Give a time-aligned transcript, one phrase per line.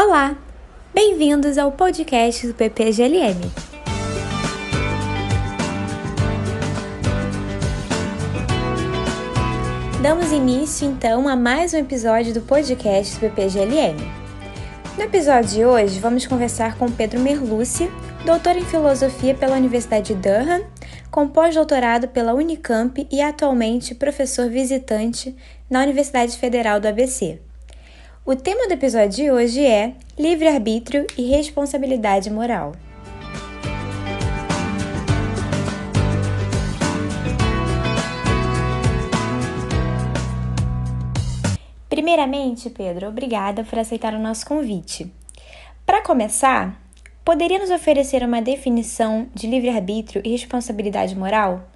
[0.00, 0.38] Olá,
[0.94, 3.40] bem-vindos ao podcast do PPGLM.
[10.00, 13.96] Damos início então a mais um episódio do podcast do PPGLM.
[14.96, 17.90] No episódio de hoje, vamos conversar com Pedro Merlucci,
[18.24, 20.64] doutor em filosofia pela Universidade de Durham,
[21.10, 25.34] com pós-doutorado pela Unicamp e atualmente professor visitante
[25.68, 27.47] na Universidade Federal do ABC.
[28.30, 32.72] O tema do episódio de hoje é livre-arbítrio e responsabilidade moral.
[41.88, 45.10] Primeiramente, Pedro, obrigada por aceitar o nosso convite.
[45.86, 46.78] Para começar,
[47.24, 51.66] poderia nos oferecer uma definição de livre-arbítrio e responsabilidade moral?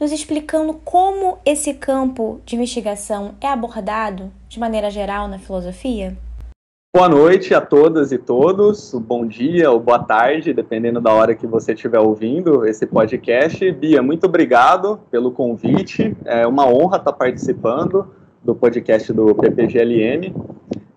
[0.00, 6.16] Nos explicando como esse campo de investigação é abordado de maneira geral na filosofia?
[6.94, 11.46] Boa noite a todas e todos, bom dia ou boa tarde, dependendo da hora que
[11.46, 13.72] você estiver ouvindo esse podcast.
[13.72, 20.34] Bia, muito obrigado pelo convite, é uma honra estar participando do podcast do PPGLM.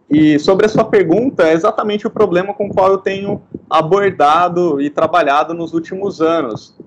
[0.10, 4.82] E sobre a sua pergunta, é exatamente o problema com o qual eu tenho abordado
[4.82, 6.78] e trabalhado nos últimos anos,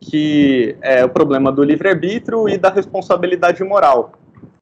[0.00, 4.12] que é o problema do livre-arbítrio e da responsabilidade moral.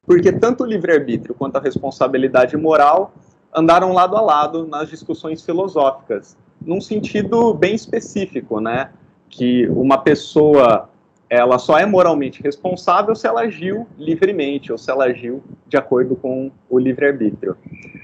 [0.07, 3.13] Porque tanto o livre-arbítrio quanto a responsabilidade moral
[3.55, 8.91] andaram lado a lado nas discussões filosóficas, num sentido bem específico, né?
[9.29, 10.89] Que uma pessoa
[11.29, 16.15] ela só é moralmente responsável se ela agiu livremente ou se ela agiu de acordo
[16.15, 17.57] com o livre-arbítrio.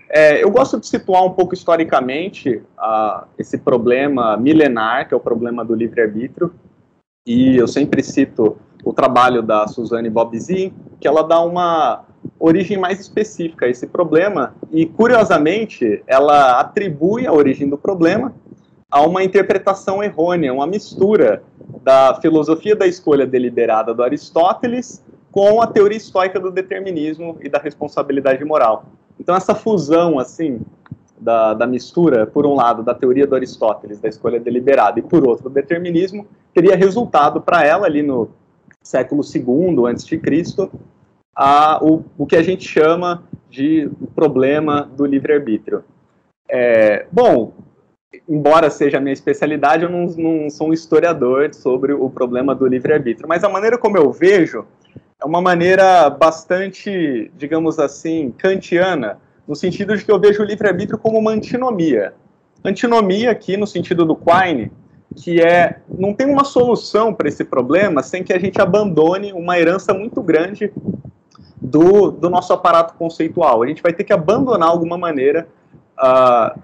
[0.08, 5.20] É, eu gosto de situar um pouco historicamente uh, esse problema milenar, que é o
[5.20, 6.52] problema do livre-arbítrio,
[7.30, 12.04] e eu sempre cito o trabalho da Suzanne Bobzin, que ela dá uma
[12.40, 18.34] origem mais específica a esse problema, e curiosamente, ela atribui a origem do problema
[18.90, 21.44] a uma interpretação errônea, uma mistura
[21.84, 27.60] da filosofia da escolha deliberada do Aristóteles com a teoria estoica do determinismo e da
[27.60, 28.86] responsabilidade moral.
[29.20, 30.60] Então essa fusão assim
[31.20, 35.26] da, da mistura, por um lado, da teoria do Aristóteles, da escolha deliberada, e por
[35.26, 38.30] outro, do determinismo, teria resultado para ela, ali no
[38.82, 40.20] século II a.C.,
[41.36, 45.84] a, o, o que a gente chama de problema do livre-arbítrio.
[46.48, 47.52] É, bom,
[48.28, 52.66] embora seja a minha especialidade, eu não, não sou um historiador sobre o problema do
[52.66, 54.66] livre-arbítrio, mas a maneira como eu vejo
[55.22, 59.18] é uma maneira bastante, digamos assim, kantiana,
[59.50, 62.14] no sentido de que eu vejo o livre-arbítrio como uma antinomia.
[62.64, 64.70] Antinomia aqui no sentido do Quine,
[65.16, 69.58] que é não tem uma solução para esse problema sem que a gente abandone uma
[69.58, 70.72] herança muito grande
[71.60, 73.64] do, do nosso aparato conceitual.
[73.64, 75.48] A gente vai ter que abandonar alguma maneira
[75.98, 76.56] uh,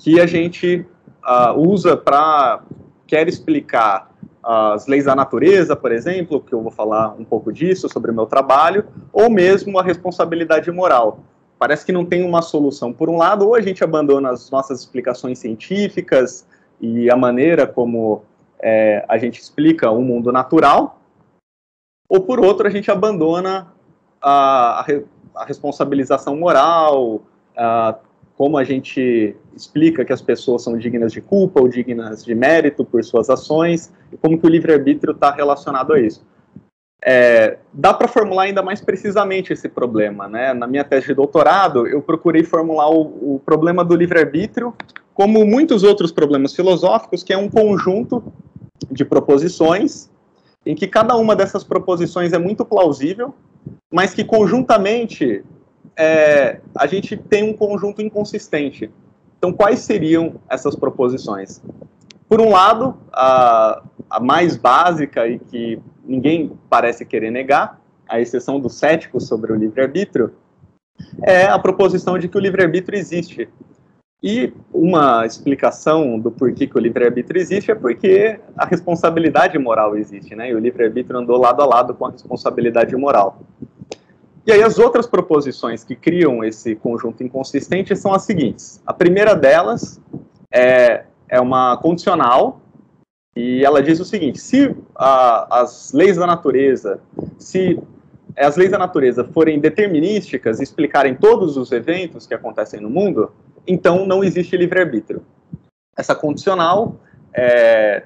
[0.00, 0.86] que a gente
[1.22, 2.62] uh, usa para
[3.06, 4.10] quer explicar
[4.42, 8.14] as leis da natureza, por exemplo, que eu vou falar um pouco disso sobre o
[8.14, 11.18] meu trabalho, ou mesmo a responsabilidade moral
[11.58, 12.92] parece que não tem uma solução.
[12.92, 16.46] Por um lado, ou a gente abandona as nossas explicações científicas
[16.80, 18.22] e a maneira como
[18.60, 21.00] é, a gente explica o mundo natural,
[22.08, 23.72] ou por outro, a gente abandona
[24.22, 24.86] a,
[25.34, 27.22] a, responsabilização moral,
[27.56, 27.96] a,
[28.34, 32.84] como a gente explica que as pessoas são dignas de culpa ou dignas de mérito
[32.84, 36.24] por suas ações, e como que o livre-arbítrio está relacionado a isso.
[37.04, 40.28] É, dá para formular ainda mais precisamente esse problema.
[40.28, 40.52] Né?
[40.52, 44.74] Na minha tese de doutorado, eu procurei formular o, o problema do livre-arbítrio
[45.14, 48.22] como muitos outros problemas filosóficos, que é um conjunto
[48.90, 50.08] de proposições
[50.64, 53.34] em que cada uma dessas proposições é muito plausível,
[53.90, 55.44] mas que conjuntamente
[55.96, 58.90] é, a gente tem um conjunto inconsistente.
[59.38, 61.62] Então, quais seriam essas proposições?
[62.28, 68.58] Por um lado, a, a mais básica e que ninguém parece querer negar, à exceção
[68.58, 70.32] dos céticos sobre o livre-arbítrio,
[71.22, 73.48] é a proposição de que o livre-arbítrio existe.
[74.20, 80.34] E uma explicação do porquê que o livre-arbítrio existe é porque a responsabilidade moral existe,
[80.34, 80.50] né?
[80.50, 83.40] E o livre-arbítrio andou lado a lado com a responsabilidade moral.
[84.44, 88.82] E aí as outras proposições que criam esse conjunto inconsistente são as seguintes.
[88.84, 90.00] A primeira delas
[90.50, 92.60] é, é uma condicional
[93.38, 97.00] e ela diz o seguinte: se a, as leis da natureza,
[97.38, 97.78] se
[98.36, 103.30] as leis da natureza forem determinísticas e explicarem todos os eventos que acontecem no mundo,
[103.64, 105.22] então não existe livre-arbítrio.
[105.96, 106.96] Essa condicional
[107.32, 108.02] é,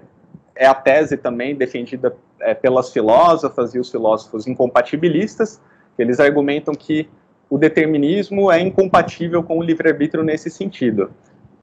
[0.54, 5.62] é, a tese também defendida é, pelas filósofas e os filósofos incompatibilistas,
[5.98, 7.08] eles argumentam que
[7.48, 11.10] o determinismo é incompatível com o livre-arbítrio nesse sentido.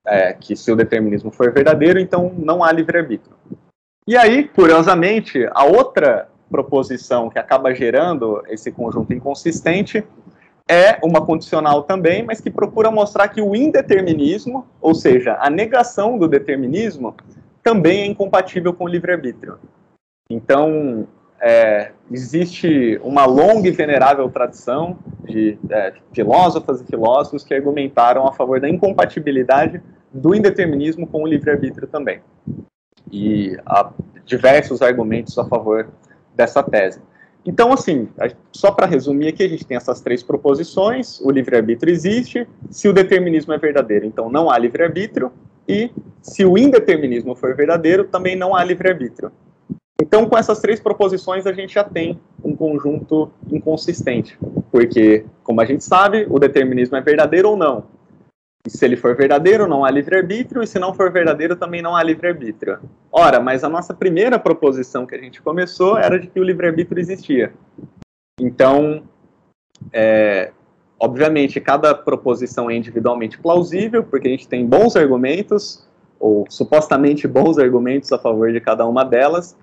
[0.05, 3.35] É, que se o determinismo for verdadeiro, então não há livre-arbítrio.
[4.07, 10.03] E aí, curiosamente, a outra proposição que acaba gerando esse conjunto inconsistente
[10.67, 16.17] é uma condicional também, mas que procura mostrar que o indeterminismo, ou seja, a negação
[16.17, 17.15] do determinismo,
[17.61, 19.59] também é incompatível com o livre-arbítrio.
[20.29, 21.07] Então,
[21.41, 28.33] é, existe uma longa e venerável tradição de é, filósofas e filósofos que argumentaram a
[28.33, 29.81] favor da incompatibilidade
[30.11, 32.21] do indeterminismo com o livre-arbítrio também.
[33.11, 33.91] E há
[34.25, 35.89] diversos argumentos a favor
[36.35, 37.01] dessa tese.
[37.45, 38.09] Então, assim,
[38.51, 42.93] só para resumir aqui, a gente tem essas três proposições: o livre-arbítrio existe, se o
[42.93, 45.31] determinismo é verdadeiro, então não há livre-arbítrio,
[45.67, 45.89] e
[46.21, 49.31] se o indeterminismo for verdadeiro, também não há livre-arbítrio.
[50.01, 54.37] Então, com essas três proposições, a gente já tem um conjunto inconsistente,
[54.71, 57.83] porque, como a gente sabe, o determinismo é verdadeiro ou não.
[58.65, 61.95] E se ele for verdadeiro, não há livre-arbítrio, e se não for verdadeiro, também não
[61.95, 62.79] há livre-arbítrio.
[63.11, 66.99] Ora, mas a nossa primeira proposição que a gente começou era de que o livre-arbítrio
[66.99, 67.53] existia.
[68.39, 69.03] Então,
[69.91, 70.51] é,
[70.97, 75.85] obviamente, cada proposição é individualmente plausível, porque a gente tem bons argumentos,
[76.19, 79.57] ou supostamente bons argumentos a favor de cada uma delas,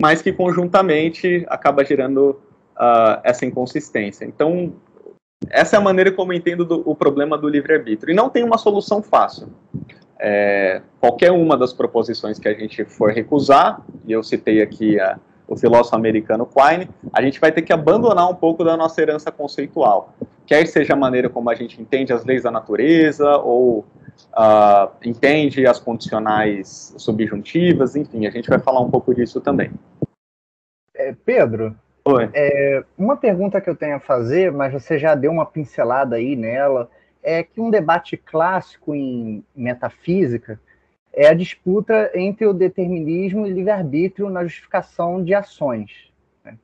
[0.00, 2.40] mas que conjuntamente acaba gerando
[2.76, 4.24] uh, essa inconsistência.
[4.24, 4.72] Então,
[5.50, 8.12] essa é a maneira como eu entendo do, o problema do livre-arbítrio.
[8.12, 9.48] E não tem uma solução fácil.
[10.18, 15.18] É, qualquer uma das proposições que a gente for recusar, e eu citei aqui a,
[15.48, 19.32] o filósofo americano Quine, a gente vai ter que abandonar um pouco da nossa herança
[19.32, 20.14] conceitual.
[20.46, 23.84] Quer seja a maneira como a gente entende as leis da natureza, ou
[24.32, 29.70] uh, entende as condicionais subjuntivas, enfim, a gente vai falar um pouco disso também.
[30.94, 31.76] É, Pedro.
[32.34, 36.34] É, uma pergunta que eu tenho a fazer, mas você já deu uma pincelada aí
[36.34, 36.90] nela,
[37.22, 40.60] é que um debate clássico em metafísica
[41.12, 46.10] é a disputa entre o determinismo e livre-arbítrio na justificação de ações.
[46.44, 46.58] Né?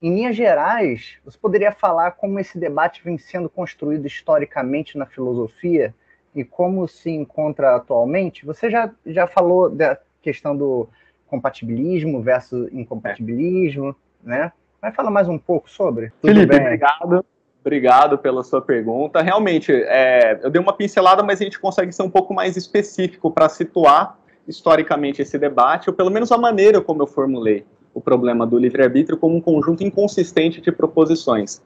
[0.00, 5.94] Em linhas gerais, você poderia falar como esse debate vem sendo construído historicamente na filosofia
[6.34, 8.46] e como se encontra atualmente?
[8.46, 10.88] Você já, já falou da questão do
[11.26, 14.52] compatibilismo versus incompatibilismo, né?
[14.80, 16.12] Vai falar mais um pouco sobre?
[16.20, 17.24] Felipe, obrigado.
[17.60, 19.20] Obrigado pela sua pergunta.
[19.20, 23.30] Realmente, é, eu dei uma pincelada, mas a gente consegue ser um pouco mais específico
[23.30, 24.18] para situar
[24.48, 29.18] historicamente esse debate, ou pelo menos a maneira como eu formulei o problema do livre-arbítrio
[29.18, 31.60] como um conjunto inconsistente de proposições.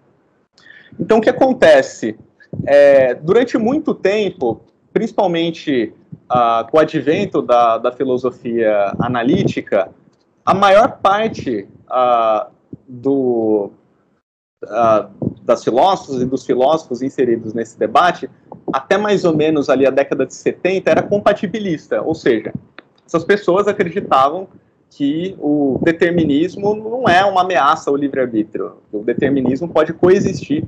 [0.99, 2.19] Então, o que acontece?
[2.66, 4.60] É, durante muito tempo,
[4.92, 5.92] principalmente
[6.28, 9.90] ah, com o advento da, da filosofia analítica,
[10.44, 12.48] a maior parte ah,
[12.88, 13.70] do,
[14.64, 18.28] uh, das filósofos e dos filósofos inseridos nesse debate,
[18.72, 22.52] até mais ou menos ali a década de 70, era compatibilista, ou seja,
[23.06, 24.48] essas pessoas acreditavam
[24.90, 28.76] que o determinismo não é uma ameaça ao livre-arbítrio.
[28.92, 30.64] O determinismo pode coexistir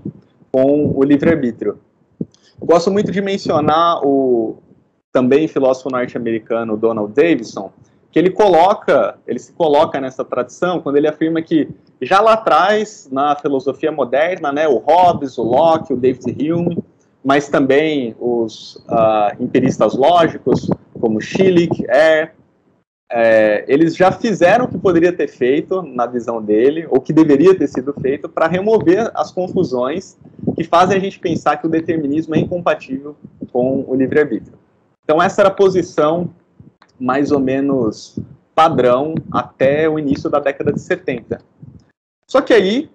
[0.56, 1.79] com o livre-arbítrio.
[2.58, 4.56] Gosto muito de mencionar o
[5.12, 7.70] também filósofo norte-americano Donald Davidson,
[8.11, 11.69] que ele coloca, ele se coloca nessa tradição quando ele afirma que
[12.00, 16.79] já lá atrás, na filosofia moderna, né, o Hobbes, o Locke, o David Hume,
[17.23, 22.32] mas também os uh, empiristas lógicos, como Schilling, Ayer,
[23.10, 27.56] é, eles já fizeram o que poderia ter feito, na visão dele, ou que deveria
[27.56, 30.17] ter sido feito, para remover as confusões
[30.55, 33.17] que fazem a gente pensar que o determinismo é incompatível
[33.53, 34.58] com o livre-arbítrio.
[35.05, 36.31] Então, essa era a posição
[36.98, 38.19] mais ou menos
[38.55, 41.41] padrão até o início da década de 70.
[42.29, 42.91] Só que aí,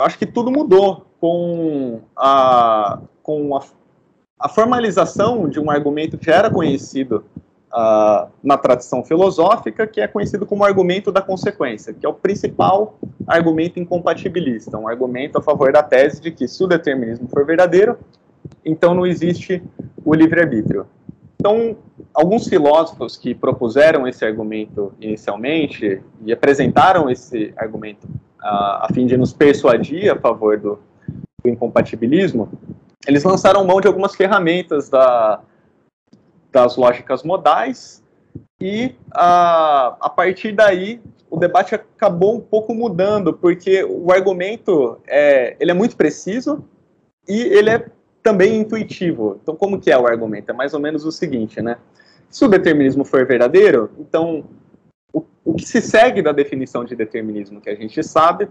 [0.00, 3.64] acho que tudo mudou com a, com a,
[4.38, 7.24] a formalização de um argumento que já era conhecido
[7.72, 12.98] uh, na tradição filosófica, que é conhecido como argumento da consequência, que é o principal
[13.26, 17.98] argumento incompatibilista, um argumento a favor da tese de que se o determinismo for verdadeiro,
[18.64, 19.62] então não existe
[20.04, 20.86] o livre-arbítrio.
[21.40, 21.76] Então,
[22.12, 29.16] alguns filósofos que propuseram esse argumento inicialmente e apresentaram esse argumento uh, a fim de
[29.16, 30.80] nos persuadir a favor do,
[31.42, 32.50] do, incompatibilismo,
[33.06, 35.40] eles lançaram mão de algumas ferramentas da,
[36.50, 38.02] das lógicas modais
[38.60, 41.00] e uh, a partir daí
[41.30, 46.64] o debate acabou um pouco mudando porque o argumento é, ele é muito preciso
[47.28, 47.86] e ele é
[48.22, 49.38] também intuitivo.
[49.42, 50.50] Então, como que é o argumento?
[50.50, 51.78] É mais ou menos o seguinte, né?
[52.28, 54.44] Se o determinismo for verdadeiro, então
[55.12, 58.48] o, o que se segue da definição de determinismo que a gente sabe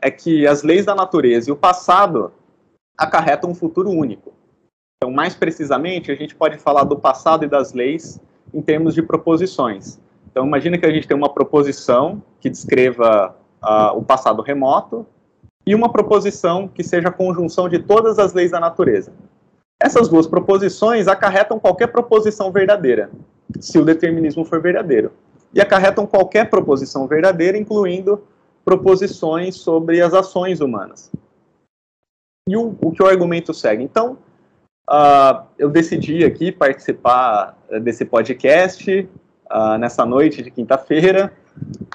[0.00, 2.32] é que as leis da natureza e o passado
[2.98, 4.33] acarretam um futuro único.
[5.04, 8.18] Então, mais precisamente, a gente pode falar do passado e das leis
[8.54, 10.00] em termos de proposições.
[10.30, 15.06] Então, imagina que a gente tem uma proposição que descreva uh, o passado remoto
[15.66, 19.12] e uma proposição que seja a conjunção de todas as leis da natureza.
[19.78, 23.10] Essas duas proposições acarretam qualquer proposição verdadeira,
[23.60, 25.12] se o determinismo for verdadeiro.
[25.52, 28.22] E acarretam qualquer proposição verdadeira, incluindo
[28.64, 31.12] proposições sobre as ações humanas.
[32.48, 33.82] E o, o que o argumento segue?
[33.82, 34.16] Então,
[34.88, 39.08] uh, eu decidi aqui participar eh, desse podcast
[39.50, 41.32] uh, nessa noite de quinta-feira,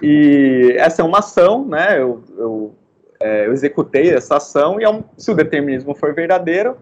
[0.02, 2.00] e essa é uma ação, né?
[2.00, 2.76] Eu, eu,
[3.22, 6.78] é, eu executei essa ação, e é um, se o determinismo for verdadeiro,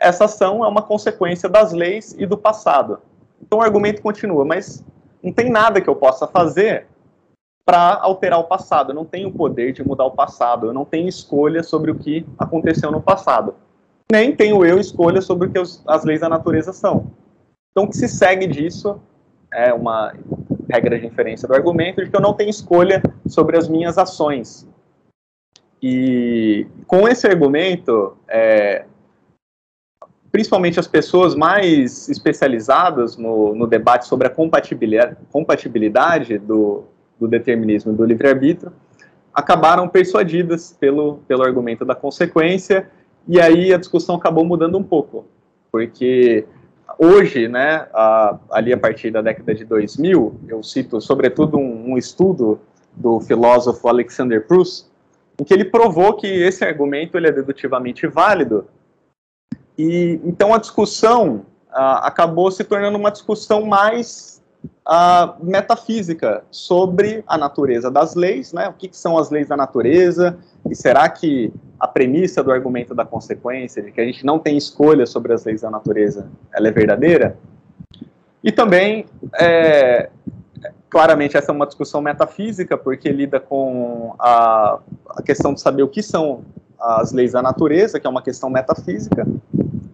[0.00, 3.00] essa ação é uma consequência das leis e do passado.
[3.40, 4.84] Então o argumento continua, mas
[5.22, 6.86] não tem nada que eu possa fazer
[7.64, 8.90] para alterar o passado.
[8.90, 10.66] Eu não tenho o poder de mudar o passado.
[10.66, 13.54] Eu não tenho escolha sobre o que aconteceu no passado.
[14.12, 17.10] Nem tenho eu escolha sobre o que os, as leis da natureza são.
[17.70, 19.00] Então, o que se segue disso
[19.50, 20.12] é uma
[20.70, 24.68] regra de inferência do argumento de que eu não tenho escolha sobre as minhas ações.
[25.82, 28.84] E com esse argumento, é,
[30.30, 36.84] principalmente as pessoas mais especializadas no, no debate sobre a compatibilidade, compatibilidade do,
[37.18, 38.74] do determinismo e do livre-arbítrio,
[39.32, 42.90] acabaram persuadidas pelo, pelo argumento da consequência,
[43.26, 45.26] e aí a discussão acabou mudando um pouco,
[45.70, 46.46] porque
[46.98, 51.98] hoje, né, a, ali a partir da década de 2000, eu cito sobretudo um, um
[51.98, 52.60] estudo
[52.94, 54.86] do filósofo Alexander Proust,
[55.40, 58.66] em que ele provou que esse argumento ele é dedutivamente válido,
[59.78, 64.31] e então a discussão ah, acabou se tornando uma discussão mais
[64.84, 68.68] ah, metafísica sobre a natureza das leis, né?
[68.68, 70.38] O que, que, são as leis da natureza?
[70.68, 74.56] E será que a premissa do argumento da consequência, de que a gente não tem
[74.56, 77.36] escolha sobre as leis da natureza, ela é verdadeira?
[78.42, 79.06] E também,
[79.38, 80.10] é,
[80.90, 85.88] claramente, essa é uma discussão metafísica, porque lida com a, a questão de saber o
[85.88, 86.42] que são
[86.78, 89.24] as leis da natureza, que é uma questão metafísica,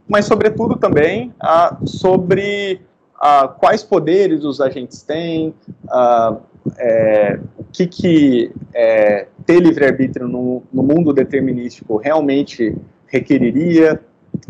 [0.09, 2.81] mas, sobretudo, também ah, sobre
[3.21, 5.55] ah, quais poderes os agentes têm,
[5.89, 6.37] ah,
[6.77, 14.01] é, o que, que é, ter livre-arbítrio no, no mundo determinístico realmente requeriria,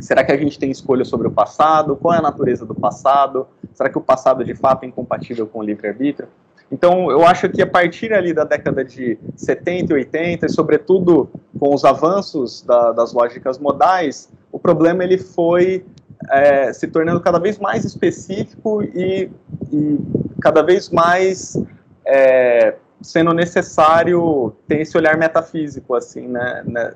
[0.01, 1.97] Será que a gente tem escolha sobre o passado?
[1.97, 3.47] Qual é a natureza do passado?
[3.75, 6.29] Será que o passado de fato é incompatível com o livre-arbítrio?
[6.71, 11.31] Então, eu acho que a partir ali da década de 70 e 80, e sobretudo
[11.59, 15.85] com os avanços da, das lógicas modais, o problema ele foi
[16.31, 19.31] é, se tornando cada vez mais específico e,
[19.73, 19.99] e
[20.41, 21.57] cada vez mais
[22.05, 26.95] é, sendo necessário ter esse olhar metafísico, assim, né, né,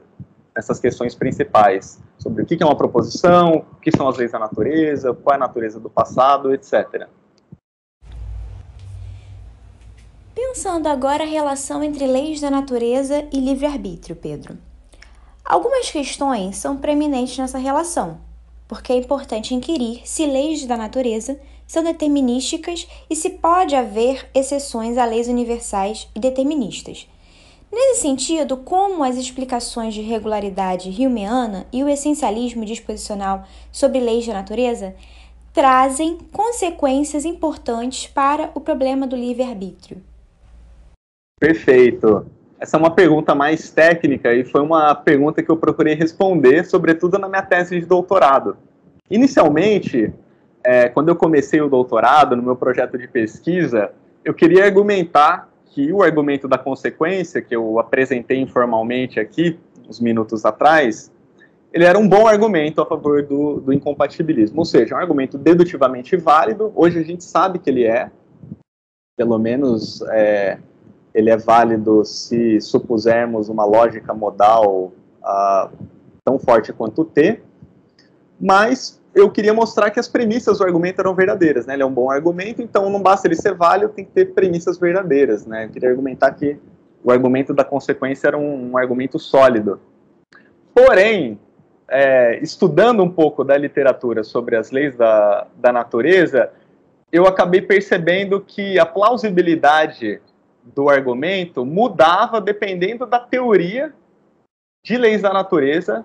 [0.54, 4.38] nessas questões principais, sobre o que é uma proposição, o que são as leis da
[4.38, 7.08] natureza, qual é a natureza do passado, etc.
[10.34, 14.56] Pensando agora a relação entre leis da natureza e livre-arbítrio, Pedro.
[15.44, 18.20] Algumas questões são preeminentes nessa relação,
[18.72, 24.96] porque é importante inquirir se leis da natureza são determinísticas e se pode haver exceções
[24.96, 27.06] a leis universais e deterministas.
[27.70, 34.32] Nesse sentido, como as explicações de regularidade Humeana e o essencialismo disposicional sobre leis da
[34.32, 34.94] natureza
[35.52, 40.02] trazem consequências importantes para o problema do livre-arbítrio.
[41.38, 42.24] Perfeito.
[42.62, 47.18] Essa é uma pergunta mais técnica e foi uma pergunta que eu procurei responder, sobretudo
[47.18, 48.56] na minha tese de doutorado.
[49.10, 50.14] Inicialmente,
[50.62, 53.90] é, quando eu comecei o doutorado, no meu projeto de pesquisa,
[54.24, 60.44] eu queria argumentar que o argumento da consequência, que eu apresentei informalmente aqui, uns minutos
[60.44, 61.10] atrás,
[61.72, 66.16] ele era um bom argumento a favor do, do incompatibilismo, ou seja, um argumento dedutivamente
[66.16, 68.08] válido, hoje a gente sabe que ele é,
[69.16, 70.58] pelo menos é,
[71.14, 74.92] ele é válido se supusermos uma lógica modal
[75.22, 75.70] uh,
[76.24, 77.40] tão forte quanto T,
[78.40, 81.74] mas eu queria mostrar que as premissas do argumento eram verdadeiras, né?
[81.74, 84.78] Ele é um bom argumento, então não basta ele ser válido, tem que ter premissas
[84.78, 85.66] verdadeiras, né?
[85.66, 86.58] Eu queria argumentar que
[87.04, 89.80] o argumento da consequência era um, um argumento sólido.
[90.74, 91.38] Porém,
[91.88, 96.50] é, estudando um pouco da literatura sobre as leis da, da natureza,
[97.12, 100.20] eu acabei percebendo que a plausibilidade
[100.64, 103.92] do argumento mudava dependendo da teoria
[104.84, 106.04] de leis da natureza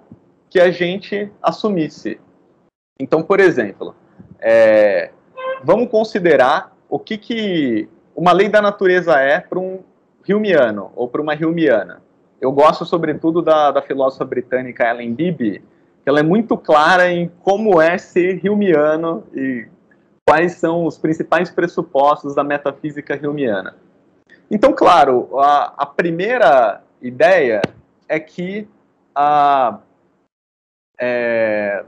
[0.49, 2.19] que a gente assumisse.
[2.99, 3.95] Então, por exemplo,
[4.39, 5.11] é,
[5.63, 9.83] vamos considerar o que, que uma lei da natureza é para um
[10.27, 12.01] Humeano ou para uma Humeana.
[12.39, 15.63] Eu gosto, sobretudo, da, da filósofa britânica Ellen Beebe,
[16.05, 19.67] ela é muito clara em como é ser Humeano e
[20.25, 23.75] quais são os principais pressupostos da metafísica Humeana.
[24.49, 27.61] Então, claro, a, a primeira ideia
[28.07, 28.67] é que
[29.13, 29.79] a,
[30.99, 31.83] é,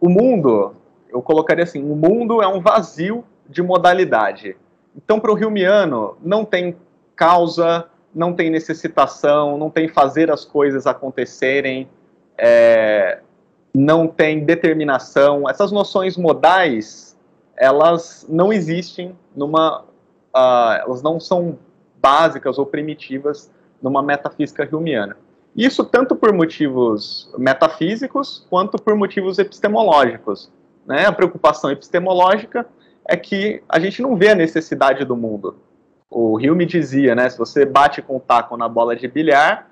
[0.00, 0.76] o mundo,
[1.08, 4.56] eu colocaria assim, o mundo é um vazio de modalidade.
[4.96, 6.76] Então, para o Humeano, não tem
[7.16, 11.88] causa, não tem necessitação, não tem fazer as coisas acontecerem,
[12.36, 13.20] é,
[13.74, 15.48] não tem determinação.
[15.48, 17.16] Essas noções modais,
[17.56, 19.84] elas não existem numa,
[20.38, 21.58] uh, elas não são
[22.00, 23.50] básicas ou primitivas
[23.82, 25.16] numa metafísica humeana.
[25.56, 30.50] Isso tanto por motivos metafísicos quanto por motivos epistemológicos.
[30.86, 31.06] Né?
[31.06, 32.66] A preocupação epistemológica
[33.06, 35.56] é que a gente não vê a necessidade do mundo.
[36.10, 39.68] O Hume dizia, né, se você bate com o taco na bola de bilhar,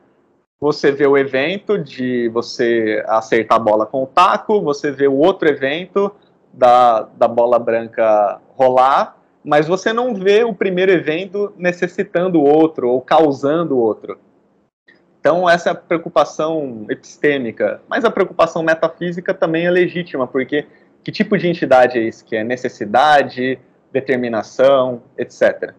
[0.61, 5.16] você vê o evento de você acertar a bola com o taco, você vê o
[5.16, 6.11] outro evento
[6.52, 9.16] da, da bola branca rolar,
[9.47, 14.19] mas você não vê o primeiro evento necessitando o outro ou causando o outro.
[15.21, 17.81] Então, essa é preocupação epistêmica.
[17.88, 20.67] Mas a preocupação metafísica também é legítima, porque
[21.05, 22.25] que tipo de entidade é isso?
[22.25, 23.61] Que é necessidade,
[23.93, 25.73] determinação, etc.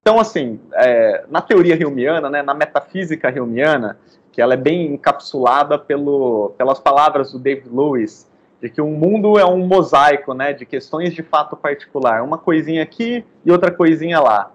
[0.00, 3.98] Então, assim, é, na teoria hilmiana, né, na metafísica hilmiana,
[4.30, 9.38] que ela é bem encapsulada pelo, pelas palavras do David Lewis, de que o mundo
[9.38, 14.20] é um mosaico, né, de questões de fato particular, uma coisinha aqui e outra coisinha
[14.20, 14.52] lá.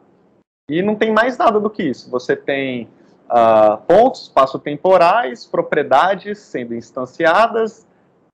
[0.70, 2.10] E não tem mais nada do que isso.
[2.10, 2.90] Você tem
[3.30, 7.86] uh, pontos espaço-temporais, propriedades sendo instanciadas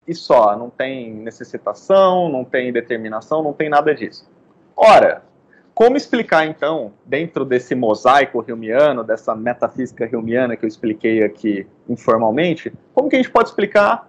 [0.07, 0.55] e só.
[0.55, 4.29] Não tem necessitação, não tem determinação, não tem nada disso.
[4.75, 5.23] Ora,
[5.79, 12.73] como explicar então, dentro desse mosaico hilmiano, dessa metafísica hilmiana que eu expliquei aqui informalmente,
[12.93, 14.08] como que a gente pode explicar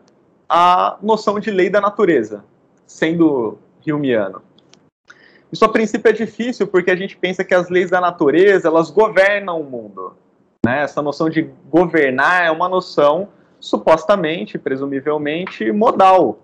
[0.53, 2.45] a noção de lei da natureza,
[2.85, 4.43] sendo Humeano.
[5.53, 8.91] Isso a princípio é difícil porque a gente pensa que as leis da natureza elas
[8.91, 10.17] governam o mundo.
[10.67, 10.83] Né?
[10.83, 13.29] Essa noção de governar é uma noção
[13.61, 16.41] supostamente, presumivelmente, modal.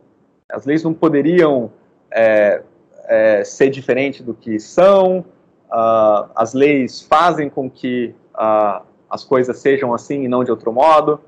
[0.48, 1.72] As leis não poderiam
[2.10, 2.62] é,
[3.08, 5.24] é, ser diferentes do que são,
[5.66, 10.72] uh, as leis fazem com que uh, as coisas sejam assim e não de outro
[10.72, 11.20] modo.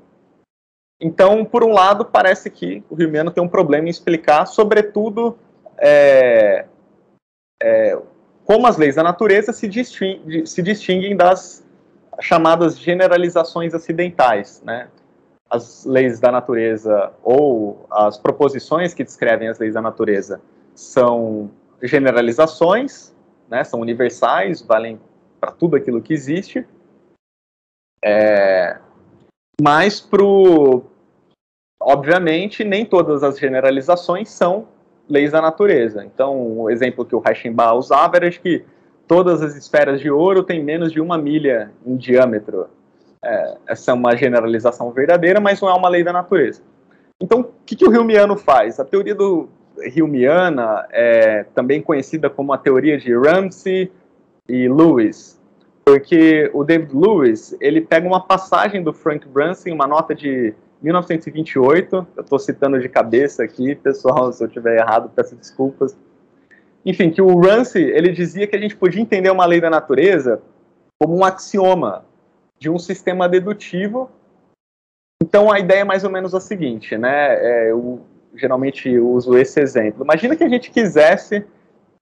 [1.01, 5.37] Então, por um lado, parece que o Riumiano tem um problema em explicar, sobretudo,
[5.77, 6.65] é,
[7.63, 7.97] é,
[8.43, 11.65] como as leis da natureza se, distinguem, se distinguem das
[12.19, 14.61] chamadas generalizações acidentais.
[14.65, 14.89] Né?
[15.49, 20.41] As leis da natureza, ou as proposições que descrevem as leis da natureza,
[20.75, 21.49] são
[21.81, 23.15] generalizações,
[23.49, 24.99] né, são universais, valem
[25.39, 26.67] para tudo aquilo que existe.
[28.03, 28.77] É,
[29.61, 30.83] mas, pro,
[31.79, 34.67] obviamente, nem todas as generalizações são
[35.07, 36.05] leis da natureza.
[36.05, 38.63] Então, o exemplo que o Reichenbach usava era de que
[39.07, 42.67] todas as esferas de ouro têm menos de uma milha em diâmetro.
[43.23, 46.61] É, essa é uma generalização verdadeira, mas não é uma lei da natureza.
[47.19, 48.79] Então, o que, que o Hilmiano faz?
[48.79, 53.91] A teoria do Hilmiana é também conhecida como a teoria de Ramsey
[54.47, 55.39] e Lewis
[55.89, 62.07] porque o David Lewis, ele pega uma passagem do Frank Brunson, uma nota de 1928,
[62.15, 65.97] eu estou citando de cabeça aqui, pessoal, se eu estiver errado, peço desculpas.
[66.85, 70.41] Enfim, que o Ramsey, ele dizia que a gente podia entender uma lei da natureza
[70.97, 72.05] como um axioma
[72.57, 74.09] de um sistema dedutivo.
[75.21, 78.01] Então, a ideia é mais ou menos a seguinte, né, é, eu
[78.35, 80.03] geralmente uso esse exemplo.
[80.03, 81.45] Imagina que a gente quisesse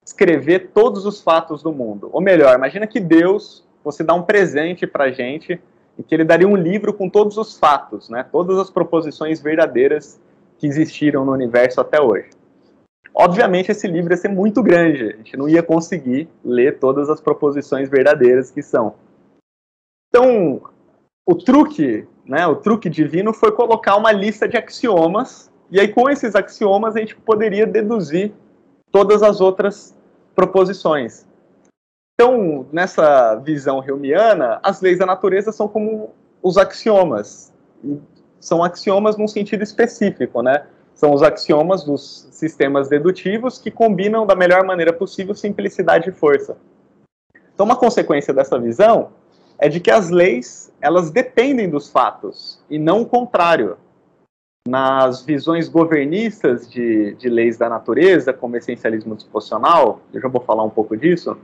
[0.06, 4.86] escrever todos os fatos do mundo, ou melhor, imagina que Deus você dá um presente
[4.86, 5.60] para gente
[5.98, 10.20] e que ele daria um livro com todos os fatos, né, todas as proposições verdadeiras
[10.58, 12.30] que existiram no universo até hoje.
[13.14, 17.20] Obviamente, esse livro ia ser muito grande, a gente não ia conseguir ler todas as
[17.20, 18.94] proposições verdadeiras que são.
[20.10, 20.62] Então,
[21.26, 26.10] o truque, né, o truque divino foi colocar uma lista de axiomas, e aí com
[26.10, 28.32] esses axiomas a gente poderia deduzir
[28.92, 29.98] todas as outras
[30.36, 31.27] proposições.
[32.20, 37.54] Então, nessa visão reumiana, as leis da natureza são como os axiomas.
[38.40, 40.66] São axiomas num sentido específico, né?
[40.96, 46.58] São os axiomas dos sistemas dedutivos que combinam da melhor maneira possível simplicidade e força.
[47.54, 49.10] Então, uma consequência dessa visão
[49.60, 53.78] é de que as leis, elas dependem dos fatos, e não o contrário.
[54.68, 60.64] Nas visões governistas de, de leis da natureza, como essencialismo disposicional, eu já vou falar
[60.64, 61.38] um pouco disso,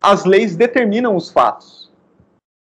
[0.00, 1.90] as leis determinam os fatos.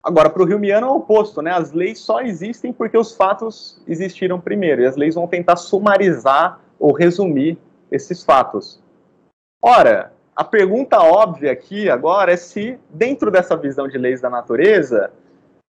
[0.03, 1.51] Agora, para o Humeano é o oposto, né?
[1.51, 6.61] As leis só existem porque os fatos existiram primeiro, e as leis vão tentar sumarizar
[6.79, 7.57] ou resumir
[7.91, 8.83] esses fatos.
[9.63, 15.11] Ora, a pergunta óbvia aqui agora é se, dentro dessa visão de leis da natureza,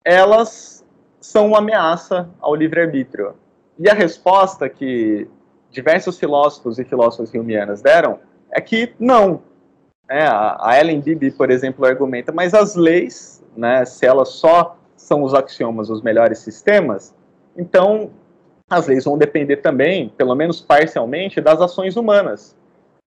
[0.04, 0.84] elas
[1.22, 3.36] são uma ameaça ao livre-arbítrio.
[3.80, 5.28] E a resposta que
[5.70, 8.20] diversos filósofos e filósofas humianas deram
[8.52, 9.42] é que não.
[10.10, 15.24] É, a Ellen Bibby, por exemplo, argumenta, mas as leis, né, se elas só são
[15.24, 17.14] os axiomas, os melhores sistemas,
[17.58, 18.10] então
[18.70, 22.56] as leis vão depender também, pelo menos parcialmente, das ações humanas.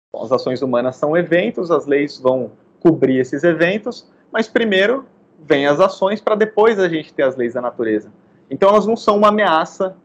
[0.10, 5.06] Então, as ações humanas são eventos, as leis vão cobrir esses eventos, mas primeiro
[5.40, 8.12] vem as ações para depois a gente ter as leis da natureza.
[8.50, 9.96] Então elas não são uma ameaça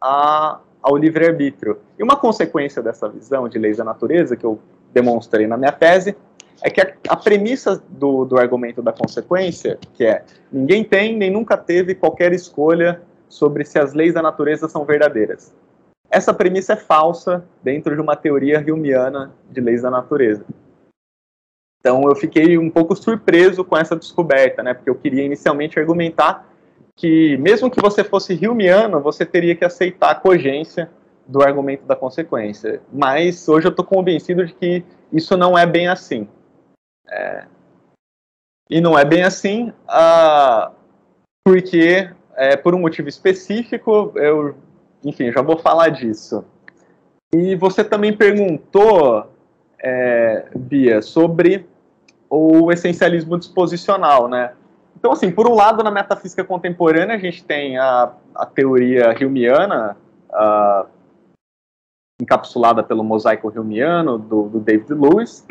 [0.00, 1.78] a, ao livre-arbítrio.
[1.98, 4.58] E uma consequência dessa visão de leis da natureza, que eu
[4.92, 6.16] demonstrei na minha tese,
[6.62, 11.30] é que a, a premissa do, do argumento da consequência, que é ninguém tem nem
[11.30, 15.54] nunca teve qualquer escolha sobre se as leis da natureza são verdadeiras.
[16.10, 20.44] Essa premissa é falsa dentro de uma teoria humeana de leis da natureza.
[21.80, 24.72] Então eu fiquei um pouco surpreso com essa descoberta, né?
[24.72, 26.46] Porque eu queria inicialmente argumentar
[26.94, 30.90] que mesmo que você fosse Humeano, você teria que aceitar a cogência
[31.26, 32.80] do argumento da consequência.
[32.92, 36.28] Mas hoje eu estou convencido de que isso não é bem assim.
[37.08, 37.44] É...
[38.70, 40.72] E não é bem assim, uh,
[41.44, 44.56] porque, é, por um motivo específico, eu,
[45.04, 46.44] enfim, já vou falar disso.
[47.34, 49.30] E você também perguntou,
[49.78, 51.66] é, Bia, sobre
[52.30, 54.54] o essencialismo disposicional, né?
[54.96, 59.96] Então, assim, por um lado, na metafísica contemporânea, a gente tem a, a teoria Humeana,
[60.30, 60.86] uh,
[62.20, 65.44] encapsulada pelo mosaico Humeano, do, do David Lewis,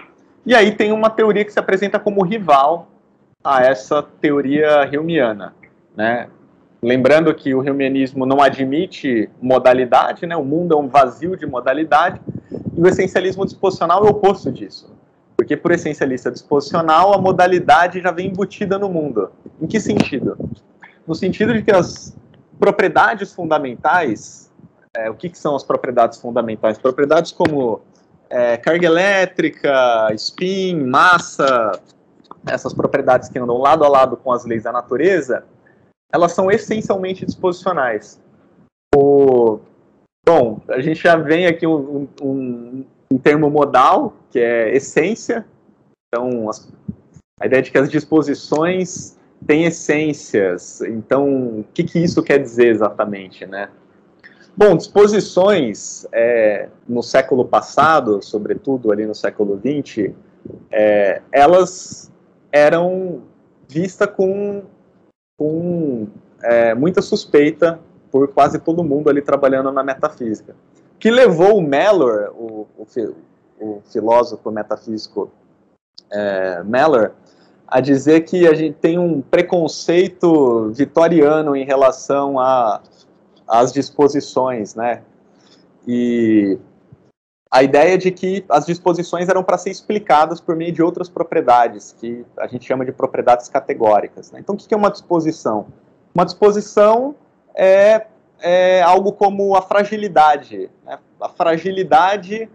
[0.45, 2.87] e aí tem uma teoria que se apresenta como rival
[3.43, 5.53] a essa teoria Humeana,
[5.95, 6.27] né?
[6.81, 10.35] Lembrando que o Humeanismo não admite modalidade, né?
[10.35, 12.19] O mundo é um vazio de modalidade,
[12.75, 14.91] e o essencialismo disposicional é o oposto disso.
[15.37, 19.31] Porque, por essencialista disposicional, a modalidade já vem embutida no mundo.
[19.61, 20.37] Em que sentido?
[21.05, 22.15] No sentido de que as
[22.59, 24.51] propriedades fundamentais,
[24.95, 26.77] é, o que, que, são as propriedades fundamentais?
[26.77, 27.81] Propriedades como
[28.31, 31.73] é, carga elétrica, spin, massa,
[32.47, 35.43] essas propriedades que andam lado a lado com as leis da natureza,
[36.11, 38.19] elas são essencialmente disposicionais.
[38.95, 39.59] O,
[40.25, 45.45] bom, a gente já vem aqui um, um, um termo modal, que é essência.
[46.07, 46.71] Então, as,
[47.39, 50.81] a ideia de que as disposições têm essências.
[50.81, 53.69] Então, o que, que isso quer dizer exatamente, né?
[54.55, 60.13] Bom, disposições é, no século passado, sobretudo ali no século XX,
[60.69, 62.11] é, elas
[62.51, 63.21] eram
[63.67, 64.63] vistas com,
[65.37, 66.07] com
[66.43, 67.79] é, muita suspeita
[68.11, 70.53] por quase todo mundo ali trabalhando na metafísica.
[70.99, 72.85] Que levou o Mellor, o, o,
[73.59, 75.31] o filósofo metafísico
[76.11, 77.11] é, Mellor,
[77.65, 82.37] a dizer que a gente tem um preconceito vitoriano em relação
[83.51, 85.01] às disposições, né?
[85.85, 86.57] E
[87.51, 91.93] a ideia de que as disposições eram para ser explicadas por meio de outras propriedades,
[91.99, 94.31] que a gente chama de propriedades categóricas.
[94.31, 94.39] Né?
[94.39, 95.67] Então, o que é uma disposição?
[96.15, 97.13] Uma disposição
[97.53, 98.07] é
[98.41, 100.69] é algo como a fragilidade.
[100.83, 100.97] Né?
[101.19, 102.49] A fragilidade,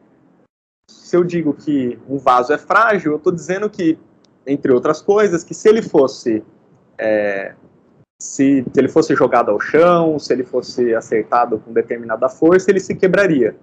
[0.90, 3.96] se eu digo que um vaso é frágil, eu estou dizendo que,
[4.44, 6.42] entre outras coisas, que se ele fosse
[6.98, 7.54] é,
[8.20, 12.80] se, se, ele fosse jogado ao chão, se ele fosse acertado com determinada força, ele
[12.80, 13.56] se quebraria.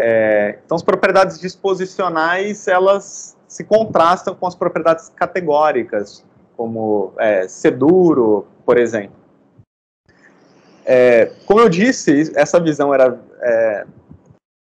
[0.00, 6.24] É, então, as propriedades disposicionais elas se contrastam com as propriedades categóricas,
[6.56, 9.16] como é, ser duro, por exemplo.
[10.84, 13.18] É, como eu disse, essa visão era.
[13.40, 13.86] É,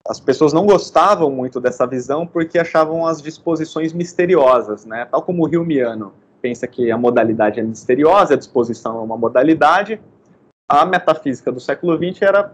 [0.08, 5.06] as pessoas não gostavam muito dessa visão porque achavam as disposições misteriosas, né?
[5.06, 10.02] Tal como o Humeano pensa que a modalidade é misteriosa, a disposição é uma modalidade,
[10.68, 12.54] a metafísica do século XX era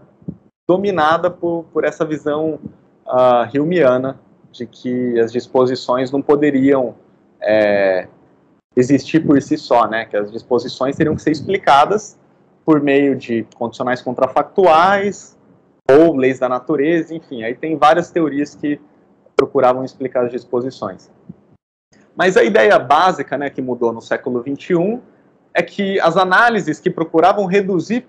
[0.68, 2.58] dominada por, por essa visão
[3.06, 4.18] uh, Humeana
[4.50, 6.94] de que as disposições não poderiam
[7.40, 8.08] é,
[8.74, 10.06] existir por si só, né?
[10.06, 12.18] Que as disposições teriam que ser explicadas
[12.64, 15.36] por meio de condicionais contrafactuais
[15.88, 18.80] ou leis da natureza, enfim, aí tem várias teorias que
[19.36, 21.08] procuravam explicar as disposições.
[22.16, 25.00] Mas a ideia básica, né, que mudou no século XXI,
[25.52, 28.06] é que as análises que procuravam reduzir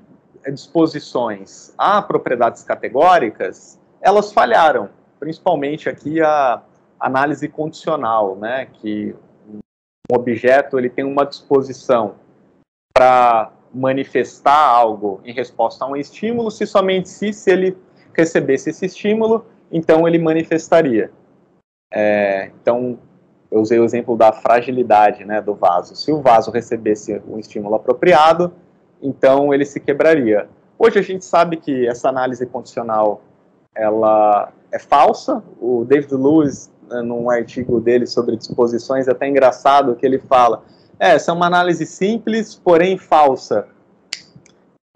[0.51, 4.89] disposições a propriedades categóricas, elas falharam,
[5.19, 6.61] principalmente aqui a
[6.97, 9.13] análise condicional, né, que
[9.53, 12.15] um objeto ele tem uma disposição
[12.93, 17.77] para manifestar algo em resposta a um estímulo, se somente se, se ele
[18.13, 21.11] recebesse esse estímulo, então ele manifestaria.
[21.93, 22.97] É, então,
[23.49, 25.95] eu usei o exemplo da fragilidade né, do vaso.
[25.95, 28.51] Se o vaso recebesse um estímulo apropriado,
[29.01, 30.47] então ele se quebraria.
[30.77, 33.21] Hoje a gente sabe que essa análise condicional
[33.75, 35.43] ela é falsa.
[35.61, 40.63] O David Lewis, né, num artigo dele sobre disposições, é até engraçado que ele fala:
[40.99, 43.67] é, essa é uma análise simples, porém falsa.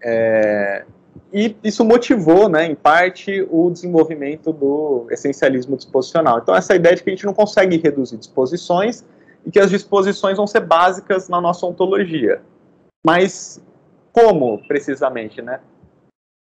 [0.02, 0.84] É,
[1.32, 6.38] e isso motivou, né, em parte, o desenvolvimento do essencialismo disposicional.
[6.38, 9.02] Então, essa ideia de que a gente não consegue reduzir disposições
[9.44, 12.42] e que as disposições vão ser básicas na nossa ontologia.
[13.04, 13.60] Mas
[14.12, 15.60] como, precisamente, né?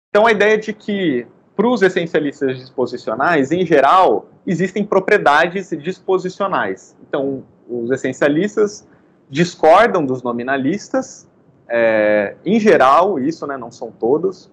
[0.09, 6.95] Então, a ideia de que, para os essencialistas disposicionais, em geral, existem propriedades disposicionais.
[7.07, 8.87] Então, os essencialistas
[9.29, 11.27] discordam dos nominalistas,
[11.67, 14.49] é, em geral, isso, né, não são todos,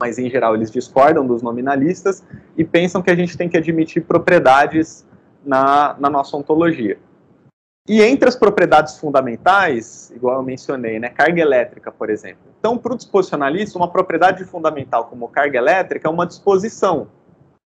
[0.00, 2.24] mas em geral eles discordam dos nominalistas
[2.56, 5.06] e pensam que a gente tem que admitir propriedades
[5.44, 6.98] na, na nossa ontologia.
[7.88, 12.42] E entre as propriedades fundamentais, igual eu mencionei, né, carga elétrica, por exemplo.
[12.58, 17.08] Então, para o disposicionalista, uma propriedade fundamental como carga elétrica é uma disposição.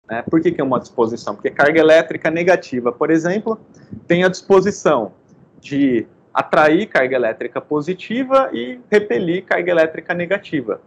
[0.08, 0.22] Né?
[0.22, 1.34] Por que, que é uma disposição?
[1.34, 3.58] Porque carga elétrica negativa, por exemplo,
[4.06, 5.12] tem a disposição
[5.60, 10.80] de atrair carga elétrica positiva e repelir carga elétrica negativa.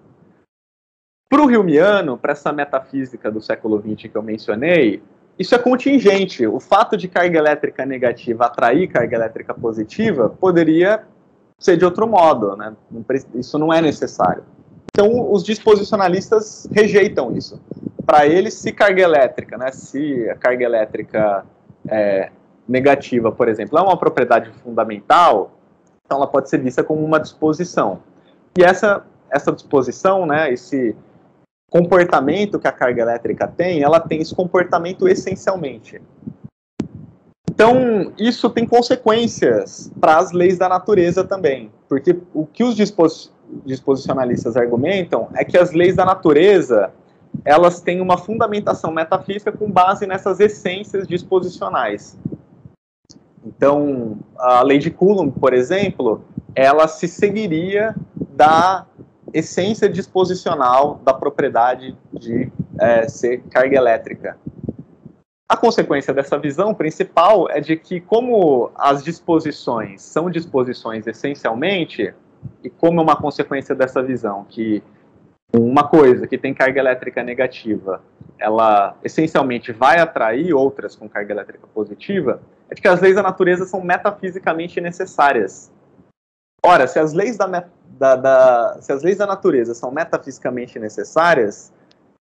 [1.36, 5.04] Para o Hilmiano, para essa metafísica do século XX que eu mencionei,
[5.38, 6.48] isso é contingente.
[6.48, 11.04] O fato de carga elétrica negativa atrair carga elétrica positiva poderia
[11.60, 12.74] ser de outro modo, né?
[13.34, 14.46] Isso não é necessário.
[14.94, 17.62] Então, os disposicionalistas rejeitam isso.
[18.06, 21.46] Para eles, se carga elétrica, né, se a carga elétrica
[21.86, 22.30] é,
[22.66, 25.52] negativa, por exemplo, é uma propriedade fundamental,
[26.06, 28.00] então ela pode ser vista como uma disposição.
[28.58, 30.96] E essa, essa disposição, né, esse
[31.76, 36.02] comportamento que a carga elétrica tem, ela tem esse comportamento essencialmente.
[37.52, 43.34] Então, isso tem consequências para as leis da natureza também, porque o que os dispos
[43.66, 46.92] disposicionalistas argumentam é que as leis da natureza
[47.44, 52.18] elas têm uma fundamentação metafísica com base nessas essências disposicionais.
[53.46, 56.24] Então, a lei de Coulomb, por exemplo,
[56.56, 58.86] ela se seguiria da
[59.36, 64.38] essência disposicional da propriedade de é, ser carga elétrica.
[65.50, 72.14] A consequência dessa visão principal é de que, como as disposições são disposições essencialmente,
[72.64, 74.82] e como é uma consequência dessa visão, que
[75.54, 78.02] uma coisa que tem carga elétrica negativa,
[78.40, 83.22] ela essencialmente vai atrair outras com carga elétrica positiva, é de que as leis da
[83.22, 85.72] natureza são metafisicamente necessárias.
[86.66, 91.72] Ora, se as leis da, da, da, se as leis da natureza são metafisicamente necessárias,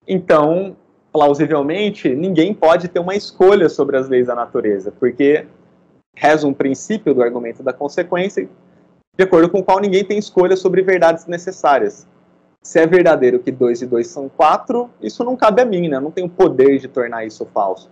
[0.07, 0.77] então,
[1.11, 5.47] plausivelmente, ninguém pode ter uma escolha sobre as leis da natureza, porque
[6.15, 8.47] reza um princípio do argumento da consequência,
[9.17, 12.07] de acordo com o qual ninguém tem escolha sobre verdades necessárias.
[12.63, 15.97] Se é verdadeiro que 2 e 2 são 4, isso não cabe a mim, né?
[15.97, 17.91] Eu não tenho poder de tornar isso falso.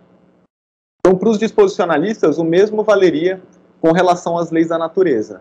[1.00, 3.40] Então, para os disposicionalistas, o mesmo valeria
[3.80, 5.40] com relação às leis da natureza.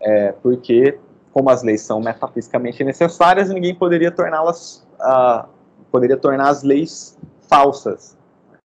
[0.00, 0.98] É, porque
[1.36, 5.46] como as leis são metafisicamente necessárias, ninguém poderia torná-las, uh,
[5.90, 8.16] poderia tornar as leis falsas.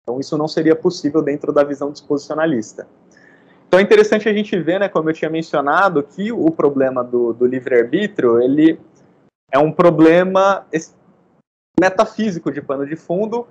[0.01, 2.87] Então isso não seria possível dentro da visão disposicionalista.
[3.67, 7.33] Então é interessante a gente ver, né, como eu tinha mencionado, que o problema do,
[7.33, 8.79] do livre-arbítrio, ele
[9.51, 10.65] é um problema
[11.77, 13.45] metafísico de pano de fundo,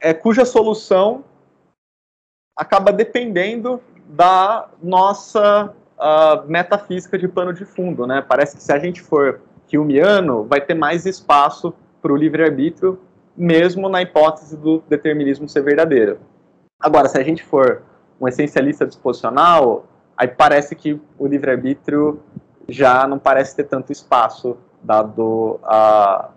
[0.00, 1.24] é, cuja solução
[2.56, 8.24] acaba dependendo da nossa uh, metafísica de pano de fundo, né?
[8.26, 9.40] Parece que se a gente for
[9.78, 12.98] Humeano, vai ter mais espaço para o livre-arbítrio,
[13.36, 16.18] mesmo na hipótese do determinismo ser verdadeiro.
[16.80, 17.82] Agora, se a gente for
[18.20, 19.86] um essencialista disposicional,
[20.16, 22.20] aí parece que o livre-arbítrio
[22.68, 26.30] já não parece ter tanto espaço, dado, a,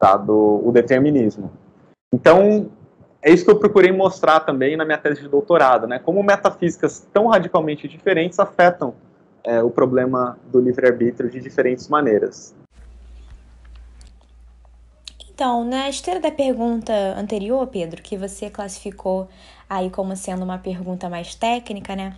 [0.00, 1.50] dado o determinismo.
[2.12, 2.70] Então,
[3.20, 5.98] é isso que eu procurei mostrar também na minha tese de doutorado, né?
[5.98, 8.94] Como metafísicas tão radicalmente diferentes afetam
[9.44, 12.54] é, o problema do livre-arbítrio de diferentes maneiras.
[15.30, 19.28] Então, na esteira da pergunta anterior, Pedro, que você classificou
[19.68, 22.16] aí como sendo uma pergunta mais técnica, né?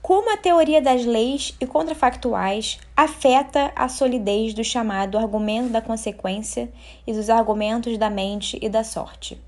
[0.00, 6.70] Como a teoria das leis e contrafactuais afeta a solidez do chamado argumento da consequência
[7.06, 9.47] e dos argumentos da mente e da sorte?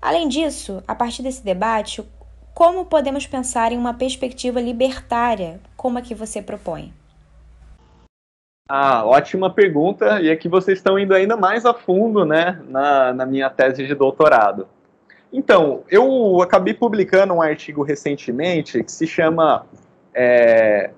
[0.00, 2.02] Além disso, a partir desse debate,
[2.54, 6.92] como podemos pensar em uma perspectiva libertária como a que você propõe?
[8.68, 13.14] Ah, ótima pergunta, e é que vocês estão indo ainda mais a fundo, né, na,
[13.14, 14.68] na minha tese de doutorado.
[15.32, 19.64] Então, eu acabei publicando um artigo recentemente que se chama
[20.14, 20.90] é,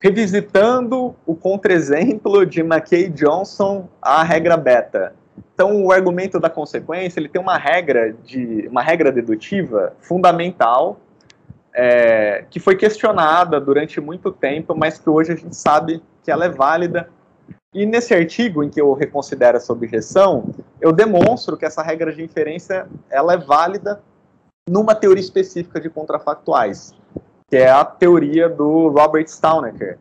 [0.00, 5.12] Revisitando o Contra-Exemplo de McKay Johnson à Regra Beta.
[5.54, 11.00] Então, o argumento da consequência, ele tem uma regra, de, uma regra dedutiva fundamental,
[11.74, 16.44] é, que foi questionada durante muito tempo, mas que hoje a gente sabe que ela
[16.44, 17.08] é válida.
[17.72, 22.22] E nesse artigo em que eu reconsidero essa objeção, eu demonstro que essa regra de
[22.22, 24.00] inferência ela é válida
[24.68, 26.94] numa teoria específica de contrafactuais,
[27.48, 29.98] que é a teoria do Robert Staunecker.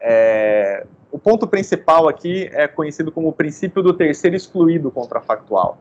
[0.00, 0.86] É,
[1.26, 5.76] ponto principal aqui é conhecido como o princípio do terceiro excluído contrafactual.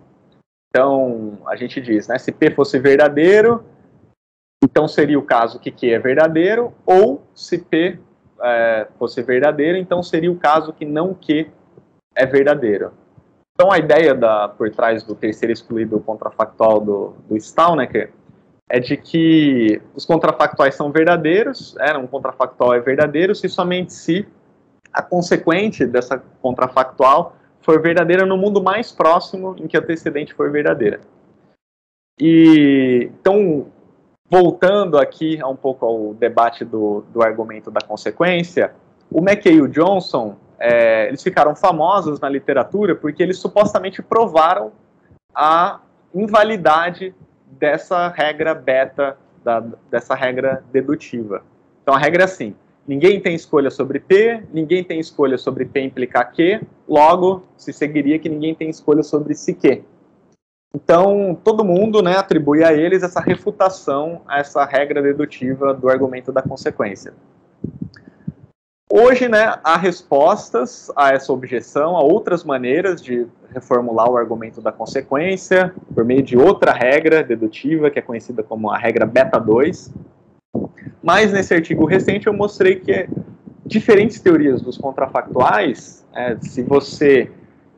[0.69, 3.63] Então, a gente diz, né, se P fosse verdadeiro,
[4.63, 7.99] então seria o caso que Q é verdadeiro, ou se P
[8.41, 11.51] é, fosse verdadeiro, então seria o caso que não que
[12.15, 12.91] é verdadeiro.
[13.53, 18.11] Então a ideia da, por trás do terceiro excluído contrafactual do, do Staunecker
[18.67, 24.27] é de que os contrafactuais são verdadeiros, é, um contrafactual é verdadeiro se somente se
[24.95, 30.49] a consequente dessa contrafactual for verdadeira no mundo mais próximo em que a antecedente for
[30.51, 31.01] verdadeira.
[32.19, 33.67] E então
[34.29, 38.73] voltando aqui um pouco ao debate do, do argumento da consequência,
[39.11, 44.71] o McKay e o Johnson, é, eles ficaram famosos na literatura porque eles supostamente provaram
[45.33, 45.81] a
[46.13, 47.13] invalidade
[47.45, 51.43] dessa regra beta, da, dessa regra dedutiva.
[51.83, 52.55] Então a regra é assim,
[52.87, 58.19] ninguém tem escolha sobre P, ninguém tem escolha sobre P implicar Q, logo se seguiria
[58.19, 59.83] que ninguém tem escolha sobre se Q.
[60.75, 66.33] Então, todo mundo né, atribui a eles essa refutação a essa regra dedutiva do argumento
[66.33, 67.13] da consequência.
[68.91, 74.71] Hoje, né, há respostas a essa objeção, há outras maneiras de reformular o argumento da
[74.71, 79.91] consequência, por meio de outra regra dedutiva, que é conhecida como a regra beta 2.
[81.05, 83.07] Mas nesse artigo recente eu mostrei que
[83.63, 87.29] diferentes teorias dos contrafactuais, é, se você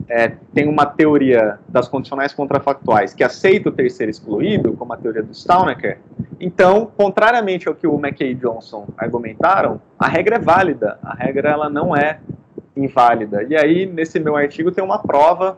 [0.08, 5.22] é, tem uma teoria das condicionais contrafactuais que aceita o terceiro excluído, como a teoria
[5.22, 6.00] do Staunecker,
[6.40, 11.50] então, contrariamente ao que o McKay e Johnson argumentaram, a regra é válida, a regra
[11.50, 12.22] ela não é
[12.78, 13.44] inválida.
[13.44, 15.58] E aí, nesse meu artigo, tem uma prova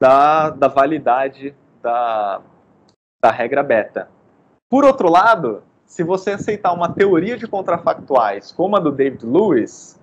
[0.00, 2.40] da, da validade da,
[3.22, 4.08] da regra beta.
[4.68, 9.98] Por outro lado, se você aceitar uma teoria de contrafactuais como a do David Lewis,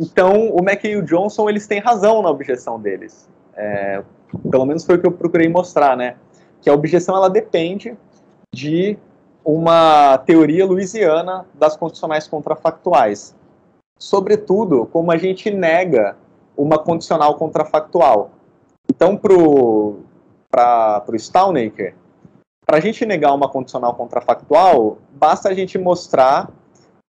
[0.00, 3.28] então, o McKay e o Johnson, eles têm razão na objeção deles.
[3.54, 4.02] É,
[4.50, 6.16] pelo menos foi o que eu procurei mostrar, né?
[6.60, 7.96] Que a objeção, ela depende
[8.54, 8.98] de
[9.42, 13.34] uma teoria louisiana das condicionais contrafactuais.
[13.98, 16.16] Sobretudo, como a gente nega
[16.54, 18.30] uma condicional contrafactual.
[18.90, 21.94] Então, para o Staunecker,
[22.66, 26.50] para a gente negar uma condicional contrafactual, basta a gente mostrar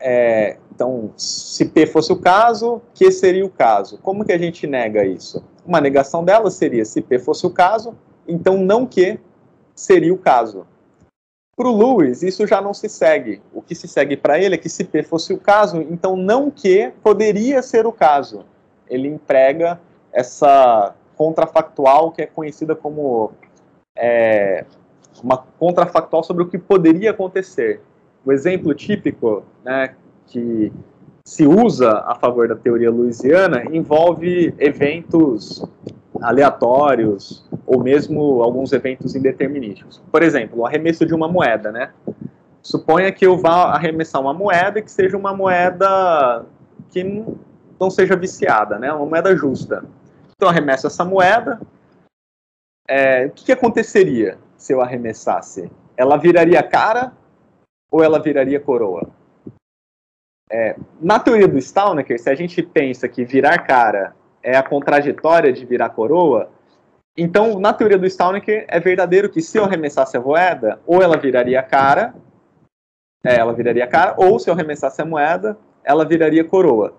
[0.02, 3.98] é, então, se P fosse o caso, Q seria o caso.
[3.98, 5.44] Como que a gente nega isso?
[5.66, 9.20] Uma negação dela seria, se P fosse o caso, então não Q
[9.76, 10.66] seria o caso.
[11.58, 13.42] Para o Lewis, isso já não se segue.
[13.54, 16.50] O que se segue para ele é que se P fosse o caso, então não
[16.50, 18.46] Q poderia ser o caso.
[18.88, 19.82] Ele emprega
[20.14, 23.34] essa contrafactual que é conhecida como
[23.98, 24.66] é,
[25.24, 27.82] uma contrafactual sobre o que poderia acontecer.
[28.26, 29.96] O exemplo típico né,
[30.28, 30.72] que
[31.26, 35.64] se usa a favor da teoria louisiana envolve eventos
[36.22, 40.02] aleatórios ou mesmo alguns eventos indeterminísticos.
[40.12, 41.92] Por exemplo, o arremesso de uma moeda, né?
[42.62, 46.46] Suponha que eu vá arremessar uma moeda que seja uma moeda
[46.90, 47.04] que
[47.80, 48.92] não seja viciada, né?
[48.92, 49.86] Uma moeda justa.
[50.36, 51.60] Então eu arremesso essa moeda.
[52.88, 55.72] É, o que, que aconteceria se eu arremessasse?
[55.98, 57.14] Ela viraria cara
[57.90, 59.10] ou ela viraria coroa?
[60.52, 65.54] É, na teoria do Staunecker, se a gente pensa que virar cara é a contraditória
[65.54, 66.50] de virar coroa,
[67.18, 71.18] então na teoria do Staunecker é verdadeiro que se eu arremessasse a moeda, ou ela
[71.18, 72.14] viraria cara,
[73.24, 76.96] é, ela viraria cara, ou se eu arremessasse a moeda, ela viraria coroa.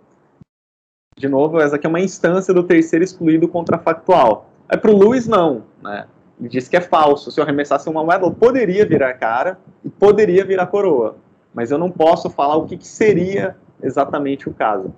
[1.18, 4.48] De novo, essa aqui é uma instância do terceiro excluído contrafactual.
[4.68, 5.64] É para o Lewis, não.
[5.82, 6.06] Né?
[6.40, 7.30] Ele diz que é falso.
[7.30, 11.16] Se eu arremessasse uma moeda, ela poderia virar cara e poderia virar coroa.
[11.54, 14.92] Mas eu não posso falar o que, que seria exatamente o caso.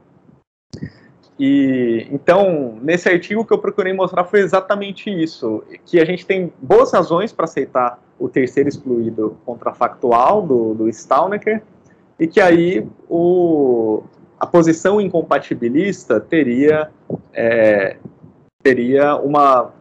[1.38, 6.52] E então, nesse artigo que eu procurei mostrar foi exatamente isso, que a gente tem
[6.60, 10.88] boas razões para aceitar o terceiro excluído contrafactual do, do
[12.20, 14.04] e que aí o,
[14.38, 16.90] a posição incompatibilista teria,
[17.32, 17.96] é,
[18.62, 19.72] teria uma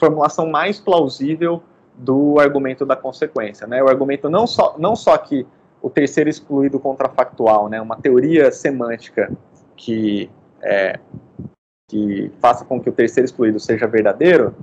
[0.00, 1.62] formulação mais plausível
[1.94, 3.66] do argumento da consequência.
[3.66, 3.82] Né?
[3.82, 5.46] O argumento não só, não só que
[5.82, 9.32] o terceiro excluído contrafactual, né, uma teoria semântica
[9.76, 10.30] que,
[10.62, 10.98] é,
[11.88, 14.54] que faça com que o terceiro excluído seja verdadeiro,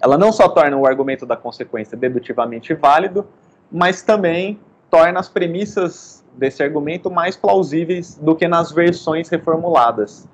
[0.00, 3.26] ela não só torna o argumento da consequência dedutivamente válido,
[3.70, 10.28] mas também torna as premissas desse argumento mais plausíveis do que nas versões reformuladas,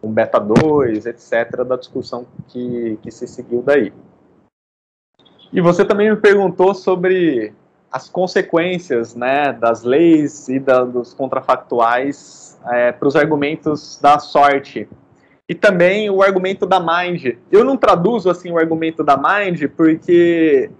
[0.00, 3.92] com beta 2, etc., da discussão que, que se seguiu daí.
[5.52, 7.52] E você também me perguntou sobre
[7.90, 14.88] as consequências né, das leis e da, dos contrafactuais é, para os argumentos da sorte.
[15.48, 17.36] E também o argumento da mind.
[17.50, 20.70] Eu não traduzo assim o argumento da mind porque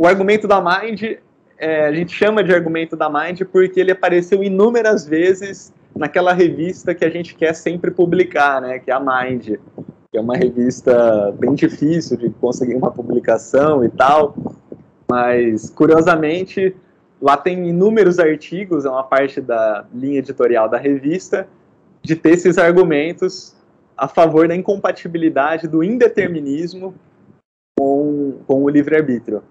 [0.00, 1.18] o argumento da mind
[1.62, 6.94] é, a gente chama de argumento da Mind porque ele apareceu inúmeras vezes naquela revista
[6.94, 9.56] que a gente quer sempre publicar, né, que é a Mind,
[10.10, 14.34] que é uma revista bem difícil de conseguir uma publicação e tal,
[15.10, 16.74] mas curiosamente
[17.20, 21.46] lá tem inúmeros artigos, é uma parte da linha editorial da revista,
[22.02, 23.54] de ter esses argumentos
[23.96, 26.94] a favor da incompatibilidade do indeterminismo
[27.78, 29.42] com, com o livre-arbítrio.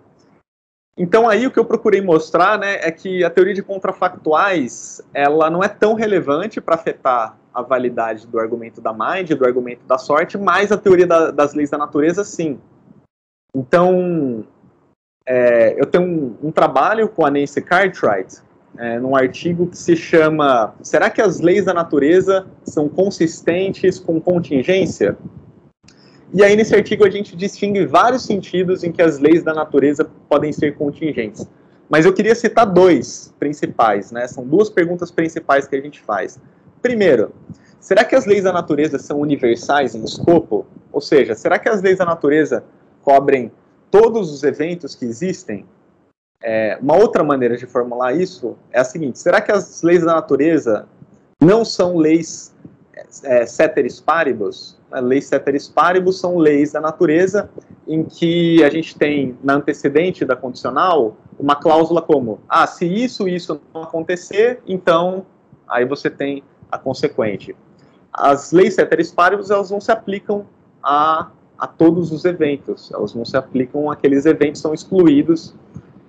[1.02, 5.50] Então aí o que eu procurei mostrar, né, é que a teoria de contrafactuais, ela
[5.50, 9.98] não é tão relevante para afetar a validade do argumento da mind, do argumento da
[9.98, 12.60] sorte, mas a teoria da, das leis da natureza, sim.
[13.56, 14.46] Então,
[15.26, 18.38] é, eu tenho um, um, trabalho com a Nancy Cartwright,
[18.78, 24.22] é, num artigo que se chama Será que as leis da natureza são consistentes com
[24.22, 25.18] contingência?
[26.34, 30.10] E aí, nesse artigo, a gente distingue vários sentidos em que as leis da natureza
[30.30, 31.46] podem ser contingentes.
[31.90, 34.26] Mas eu queria citar dois principais, né?
[34.28, 36.40] São duas perguntas principais que a gente faz.
[36.82, 37.34] Primeiro,
[37.82, 40.66] será que as leis da natureza são universais em escopo?
[40.90, 42.64] Ou seja, será que as leis da natureza
[43.02, 43.52] cobrem
[43.90, 45.66] todos os eventos que existem?
[46.42, 50.14] É, uma outra maneira de formular isso é a seguinte: será que as leis da
[50.14, 50.88] natureza
[51.42, 52.56] não são leis
[53.24, 54.80] é, ceteris paribus?
[55.00, 57.50] Leis ceteris paribus são leis da natureza
[57.88, 63.28] em que a gente tem na antecedente da condicional uma cláusula como, ah, se isso
[63.28, 65.26] isso não acontecer, então
[65.68, 67.56] aí você tem a consequente.
[68.14, 70.46] As leis ceteris paribus elas não se aplicam
[70.84, 75.56] a, a todos os eventos, elas não se aplicam àqueles eventos que são excluídos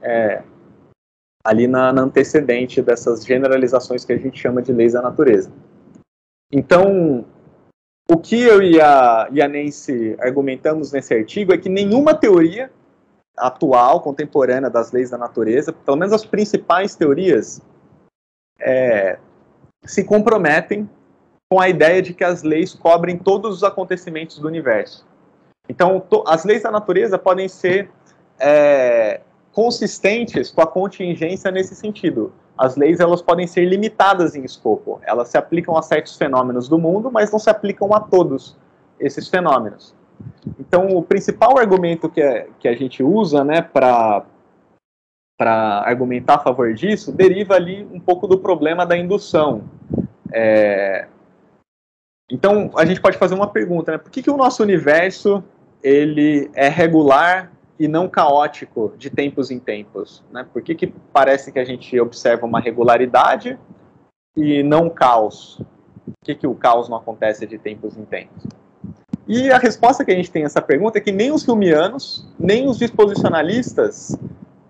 [0.02, 0.42] é,
[1.44, 5.50] ali na, na antecedente dessas generalizações que a gente chama de leis da natureza.
[6.50, 7.24] Então,
[8.10, 12.70] o que eu e a, e a Nancy argumentamos nesse artigo é que nenhuma teoria
[13.36, 17.60] atual, contemporânea das leis da natureza, pelo menos as principais teorias,
[18.60, 19.18] é,
[19.84, 20.88] se comprometem
[21.50, 25.06] com a ideia de que as leis cobrem todos os acontecimentos do universo.
[25.68, 27.90] Então, to, as leis da natureza podem ser
[28.38, 29.20] é,
[29.52, 35.00] consistentes com a contingência nesse sentido as leis elas podem ser limitadas em escopo.
[35.02, 38.56] Elas se aplicam a certos fenômenos do mundo, mas não se aplicam a todos
[39.00, 39.94] esses fenômenos.
[40.58, 44.24] Então, o principal argumento que, é, que a gente usa né, para
[45.84, 49.64] argumentar a favor disso deriva ali um pouco do problema da indução.
[50.32, 51.08] É,
[52.30, 53.98] então, a gente pode fazer uma pergunta, né?
[53.98, 55.42] Por que, que o nosso universo
[55.82, 60.22] ele é regular e não caótico de tempos em tempos?
[60.30, 60.46] Né?
[60.52, 63.58] Por que, que parece que a gente observa uma regularidade
[64.36, 65.60] e não caos?
[66.04, 68.44] Por que, que o caos não acontece de tempos em tempos?
[69.26, 72.28] E a resposta que a gente tem a essa pergunta é que nem os humianos,
[72.38, 74.16] nem os disposicionalistas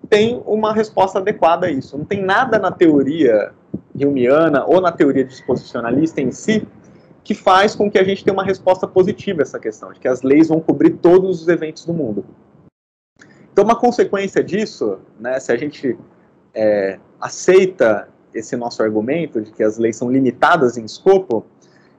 [0.08, 1.96] têm uma resposta adequada a isso.
[1.96, 3.52] Não tem nada na teoria
[3.94, 6.66] humiana ou na teoria disposicionalista em si
[7.24, 10.08] que faz com que a gente tenha uma resposta positiva a essa questão, de que
[10.08, 12.24] as leis vão cobrir todos os eventos do mundo.
[13.52, 15.98] Então, uma consequência disso, né, se a gente
[16.54, 21.44] é, aceita esse nosso argumento de que as leis são limitadas em escopo,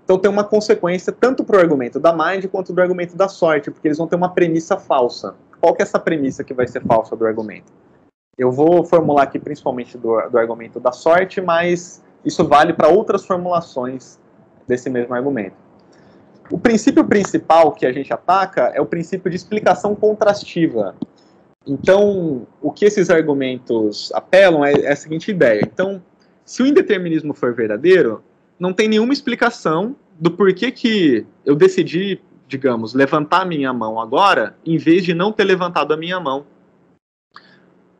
[0.03, 3.71] então tem uma consequência tanto para o argumento da mind quanto do argumento da sorte,
[3.71, 5.35] porque eles vão ter uma premissa falsa.
[5.61, 7.71] Qual que é essa premissa que vai ser falsa do argumento?
[8.37, 13.25] Eu vou formular aqui principalmente do, do argumento da sorte, mas isso vale para outras
[13.25, 14.19] formulações
[14.67, 15.55] desse mesmo argumento.
[16.51, 20.95] O princípio principal que a gente ataca é o princípio de explicação contrastiva.
[21.65, 25.61] Então, o que esses argumentos apelam é, é a seguinte ideia.
[25.63, 26.03] Então,
[26.43, 28.21] se o indeterminismo for verdadeiro,
[28.59, 34.55] não tem nenhuma explicação do porquê que eu decidi, digamos, levantar a minha mão agora,
[34.65, 36.45] em vez de não ter levantado a minha mão.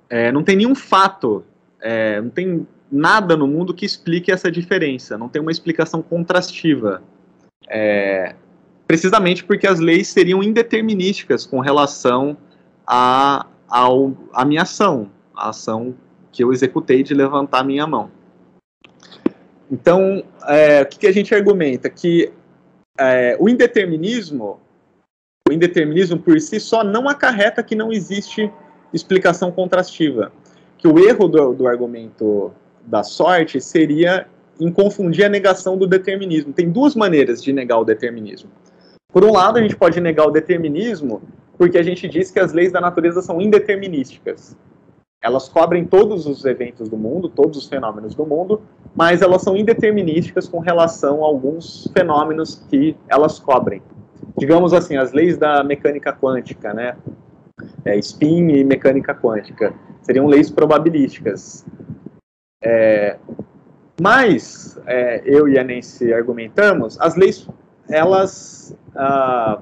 [0.10, 1.44] É, não tem nenhum fato,
[1.82, 7.02] é, não tem nada no mundo que explique essa diferença, não tem uma explicação contrastiva.
[7.68, 8.36] É,
[8.86, 12.38] precisamente porque as leis seriam indeterminísticas com relação
[12.86, 13.88] a, a,
[14.34, 15.96] a, minha ação, a ação
[16.32, 18.12] que eu executei de levantar a minha mão.
[19.72, 21.90] Então, é, o que, que, a gente argumenta?
[21.90, 22.32] Que
[23.00, 24.60] é, o indeterminismo,
[25.50, 28.52] o indeterminismo por si só não acarreta que não existe
[28.94, 30.32] explicação contrastiva.
[30.78, 32.54] Que o erro do, do argumento
[32.86, 34.28] da sorte seria
[34.60, 36.54] em confundir a negação do determinismo.
[36.54, 38.52] Tem duas maneiras de negar o determinismo.
[39.12, 41.24] Por um lado, a gente pode negar o determinismo
[41.58, 44.56] porque a gente diz que as leis da natureza são indeterminísticas.
[45.22, 48.62] Elas cobrem todos os eventos do mundo, todos os fenômenos do mundo,
[48.94, 53.82] mas elas são indeterminísticas com relação a alguns fenômenos que elas cobrem.
[54.38, 56.98] Digamos assim, as leis da mecânica quântica, né?
[57.86, 61.66] É, spin e mecânica quântica seriam leis probabilísticas.
[62.62, 63.18] É,
[64.02, 67.48] mas é, eu e a Nancy argumentamos, as leis
[67.90, 69.62] elas, ah,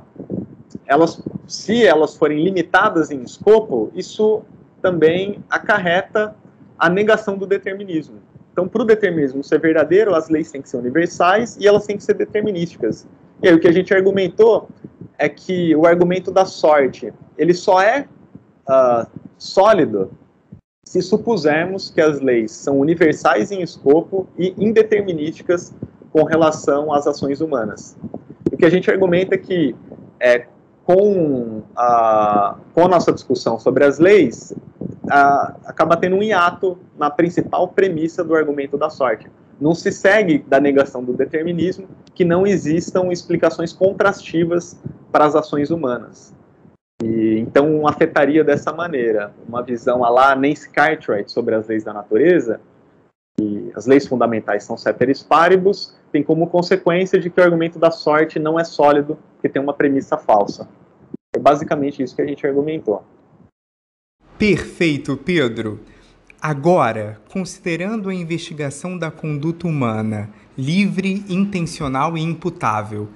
[0.86, 4.44] elas, se elas forem limitadas em escopo, isso
[4.82, 6.36] também acarreta
[6.78, 8.18] a negação do determinismo.
[8.52, 11.98] Então, para o determinismo ser verdadeiro, as leis têm que ser universais e elas têm
[11.98, 13.08] que ser determinísticas.
[13.42, 14.68] E aí, o que a gente argumentou
[15.18, 18.08] é que o argumento da sorte, ele só é
[18.68, 20.12] uh, sólido
[20.84, 25.74] se supusermos que as leis são universais em escopo e indeterminísticas
[26.12, 27.96] com relação às ações humanas.
[28.52, 29.76] O que a gente argumenta é que,
[30.20, 30.46] é,
[30.94, 34.54] com, a, com a nossa discussão sobre as leis,
[35.10, 39.30] a, acaba tendo um hiato na principal premissa do argumento da sorte.
[39.60, 44.78] Não se segue da negação do determinismo que não existam explicações contrastivas
[45.12, 46.34] para as ações humanas.
[47.02, 51.94] E, então afetaria dessa maneira, uma visão a lá Nancy Cartwright sobre as leis da
[51.94, 52.60] natureza,
[53.40, 57.90] e as leis fundamentais são ceteris paribus, tem como consequência de que o argumento da
[57.90, 60.68] sorte não é sólido, porque tem uma premissa falsa.
[61.34, 63.04] É basicamente isso que a gente argumentou.
[64.38, 65.80] Perfeito, Pedro.
[66.42, 73.10] Agora, considerando a investigação da conduta humana livre, intencional e imputável,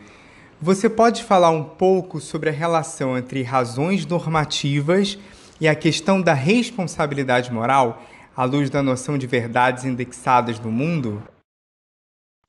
[0.62, 5.20] você pode falar um pouco sobre a relação entre razões normativas
[5.60, 8.02] e a questão da responsabilidade moral
[8.36, 11.22] à luz da noção de verdades indexadas no mundo?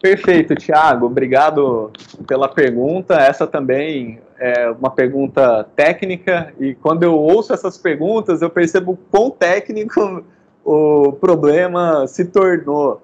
[0.00, 1.06] Perfeito, Tiago.
[1.06, 1.90] Obrigado
[2.26, 3.14] pela pergunta.
[3.14, 9.30] Essa também é uma pergunta técnica e quando eu ouço essas perguntas eu percebo quão
[9.30, 10.24] técnico
[10.64, 13.00] o problema se tornou.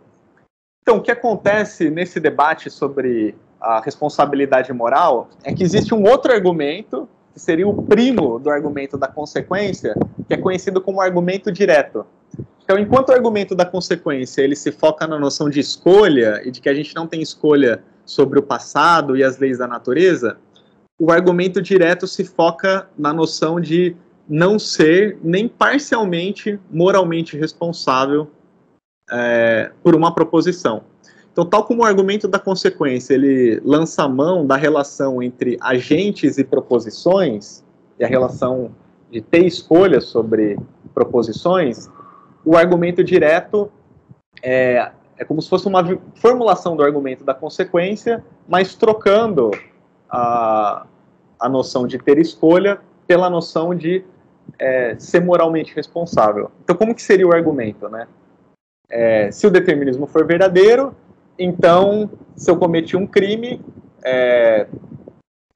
[0.83, 6.33] Então, o que acontece nesse debate sobre a responsabilidade moral é que existe um outro
[6.33, 9.95] argumento que seria o primo do argumento da consequência,
[10.27, 12.05] que é conhecido como argumento direto.
[12.65, 16.61] Então, enquanto o argumento da consequência ele se foca na noção de escolha e de
[16.61, 20.37] que a gente não tem escolha sobre o passado e as leis da natureza,
[21.03, 23.97] o argumento direto se foca na noção de
[24.29, 28.31] não ser nem parcialmente moralmente responsável
[29.11, 30.85] é, por uma proposição.
[31.33, 36.39] Então, tal como o argumento da consequência ele lança a mão da relação entre agentes
[36.39, 37.65] e proposições,
[37.99, 38.71] e a relação
[39.11, 40.57] de ter escolha sobre
[40.95, 41.91] proposições,
[42.45, 43.73] o argumento direto
[44.41, 45.83] é, é como se fosse uma
[46.15, 49.51] formulação do argumento da consequência, mas trocando
[50.09, 50.87] a,
[51.43, 54.05] a noção de ter escolha pela noção de
[54.59, 56.51] é, ser moralmente responsável.
[56.63, 58.07] Então, como que seria o argumento, né?
[58.91, 60.95] É, se o determinismo for verdadeiro,
[61.39, 63.61] então, se eu cometi um crime,
[64.05, 64.67] é,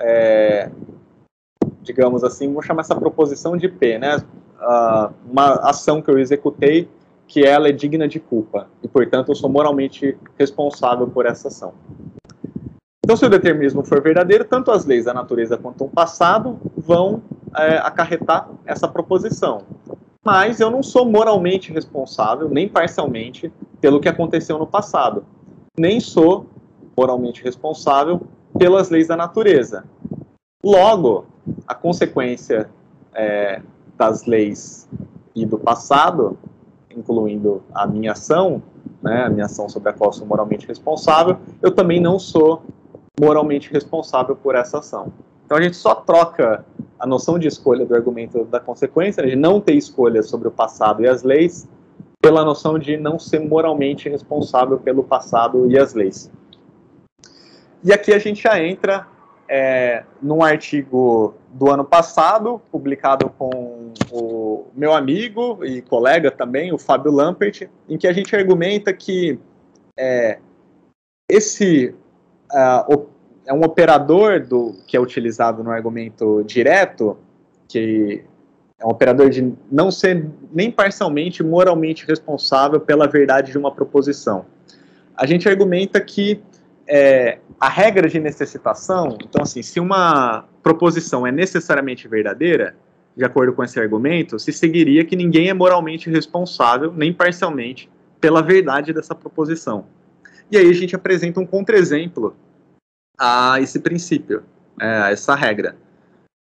[0.01, 0.71] é,
[1.83, 4.17] digamos assim, vou chamar essa proposição de P, né?
[4.61, 6.89] uh, uma ação que eu executei
[7.27, 11.75] que ela é digna de culpa e, portanto, eu sou moralmente responsável por essa ação.
[13.07, 17.23] Então, se o determinismo for verdadeiro, tanto as leis da natureza quanto o passado vão
[17.57, 19.63] é, acarretar essa proposição.
[20.25, 25.25] Mas eu não sou moralmente responsável, nem parcialmente, pelo que aconteceu no passado.
[25.79, 26.47] Nem sou
[26.97, 28.23] moralmente responsável
[28.59, 29.85] pelas leis da natureza.
[30.65, 31.27] Logo,
[31.65, 32.69] a consequência
[33.15, 33.63] é,
[33.97, 34.89] das leis
[35.33, 36.37] e do passado,
[36.91, 38.61] incluindo a minha ação,
[39.01, 42.65] né, a minha ação sobre a qual sou moralmente responsável, eu também não sou
[43.19, 45.13] moralmente responsável por essa ação.
[45.45, 46.65] Então a gente só troca
[46.99, 51.03] a noção de escolha do argumento da consequência, de não ter escolha sobre o passado
[51.03, 51.69] e as leis,
[52.21, 56.31] pela noção de não ser moralmente responsável pelo passado e as leis.
[57.85, 59.07] E aqui a gente já entra
[59.49, 66.79] é, num artigo do ano passado, publicado com o meu amigo e colega também, o
[66.79, 69.39] Fábio Lampert, em que a gente argumenta que
[69.97, 70.39] é,
[71.31, 71.95] esse
[72.53, 77.17] é um operador do, que é utilizado no argumento direto,
[77.69, 78.25] que
[78.79, 84.45] é um operador de não ser nem parcialmente moralmente responsável pela verdade de uma proposição.
[85.17, 86.43] A gente argumenta que
[86.87, 92.75] é, a regra de necessitação, então assim, se uma proposição é necessariamente verdadeira,
[93.17, 97.89] de acordo com esse argumento, se seguiria que ninguém é moralmente responsável, nem parcialmente,
[98.21, 99.87] pela verdade dessa proposição.
[100.51, 102.37] E aí a gente apresenta um contra-exemplo
[103.19, 104.43] a esse princípio,
[104.81, 105.77] é, a essa regra.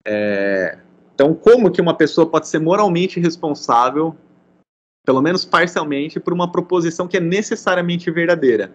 [0.06, 0.78] É,
[1.14, 4.14] então, como que uma pessoa pode ser moralmente responsável,
[5.04, 8.70] pelo menos parcialmente, por uma proposição que é necessariamente verdadeira?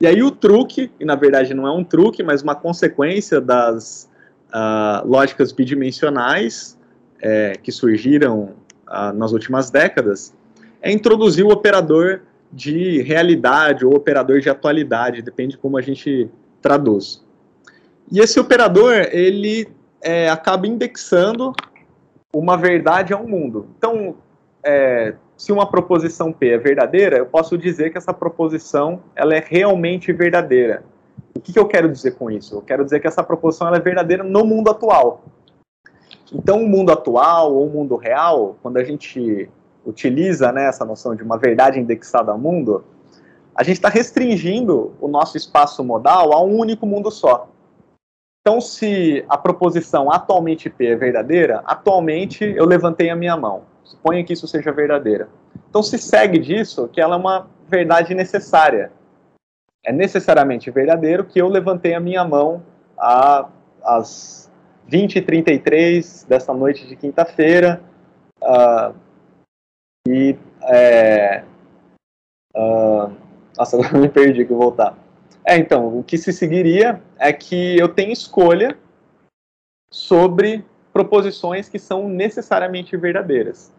[0.00, 4.10] E aí o truque, e na verdade não é um truque, mas uma consequência das
[4.48, 6.76] uh, lógicas bidimensionais
[7.20, 8.54] é, que surgiram
[8.88, 10.34] uh, nas últimas décadas,
[10.80, 12.22] é introduzir o operador
[12.52, 16.28] de realidade ou operador de atualidade, depende de como a gente
[16.60, 17.24] traduz.
[18.10, 19.68] E esse operador, ele
[20.02, 21.52] é, acaba indexando
[22.34, 23.68] uma verdade a um mundo.
[23.76, 24.16] Então,
[24.64, 29.44] é, se uma proposição P é verdadeira, eu posso dizer que essa proposição ela é
[29.44, 30.82] realmente verdadeira.
[31.34, 32.56] O que, que eu quero dizer com isso?
[32.56, 35.24] Eu quero dizer que essa proposição é verdadeira no mundo atual.
[36.32, 39.48] Então, o mundo atual ou o mundo real, quando a gente
[39.84, 42.84] utiliza né, essa noção de uma verdade indexada ao mundo,
[43.54, 47.48] a gente está restringindo o nosso espaço modal a um único mundo só.
[48.40, 53.64] Então, se a proposição atualmente P é verdadeira, atualmente eu levantei a minha mão.
[53.84, 55.28] Suponha que isso seja verdadeira.
[55.68, 58.92] Então se segue disso que ela é uma verdade necessária.
[59.84, 62.62] É necessariamente verdadeiro que eu levantei a minha mão
[63.82, 64.50] às
[64.90, 67.80] 20h33 dessa noite de quinta-feira
[68.42, 68.94] uh,
[70.08, 71.44] e é,
[72.56, 73.12] uh,
[73.56, 74.96] nossa, agora me perdi que voltar.
[75.44, 78.76] É, então, o que se seguiria é que eu tenho escolha
[79.92, 83.72] sobre proposições que são necessariamente verdadeiras.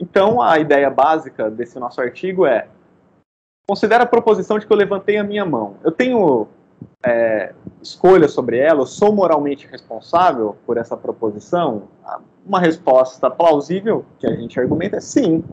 [0.00, 2.68] Então, a ideia básica desse nosso artigo é:
[3.68, 5.76] considera a proposição de que eu levantei a minha mão.
[5.82, 6.48] Eu tenho
[7.04, 11.84] é, escolha sobre ela, eu sou moralmente responsável por essa proposição?
[12.44, 15.44] Uma resposta plausível que a gente argumenta é sim.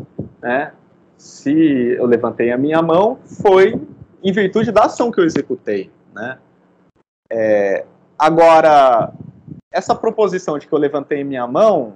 [0.42, 0.72] Né?
[1.18, 3.80] Se eu levantei a minha mão, foi
[4.24, 5.92] em virtude da ação que eu executei.
[6.14, 6.38] Né?
[7.30, 7.86] É,
[8.18, 9.14] agora,
[9.72, 11.96] essa proposição de que eu levantei a minha mão